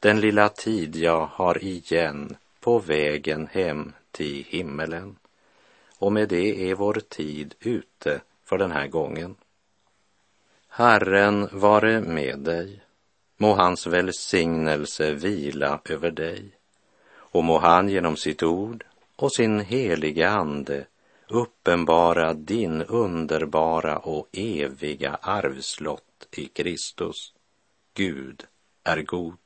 den 0.00 0.20
lilla 0.20 0.48
tid 0.48 0.96
jag 0.96 1.26
har 1.26 1.64
igen 1.64 2.36
på 2.60 2.78
vägen 2.78 3.48
hem 3.52 3.92
till 4.10 4.44
himmelen. 4.48 5.16
Och 5.98 6.12
med 6.12 6.28
det 6.28 6.70
är 6.70 6.74
vår 6.74 6.94
tid 7.08 7.54
ute 7.60 8.20
för 8.44 8.58
den 8.58 8.70
här 8.70 8.86
gången. 8.86 9.34
Herren 10.78 11.48
vare 11.52 12.00
med 12.00 12.38
dig. 12.38 12.82
Må 13.36 13.54
hans 13.54 13.86
välsignelse 13.86 15.12
vila 15.12 15.80
över 15.84 16.10
dig 16.10 16.50
och 17.08 17.44
må 17.44 17.58
han 17.58 17.88
genom 17.88 18.16
sitt 18.16 18.42
ord 18.42 18.84
och 19.16 19.32
sin 19.32 19.60
heliga 19.60 20.28
ande 20.28 20.86
uppenbara 21.28 22.34
din 22.34 22.82
underbara 22.82 23.98
och 23.98 24.28
eviga 24.32 25.18
arvslott 25.22 26.28
i 26.36 26.46
Kristus. 26.46 27.32
Gud 27.94 28.44
är 28.84 29.02
god. 29.02 29.45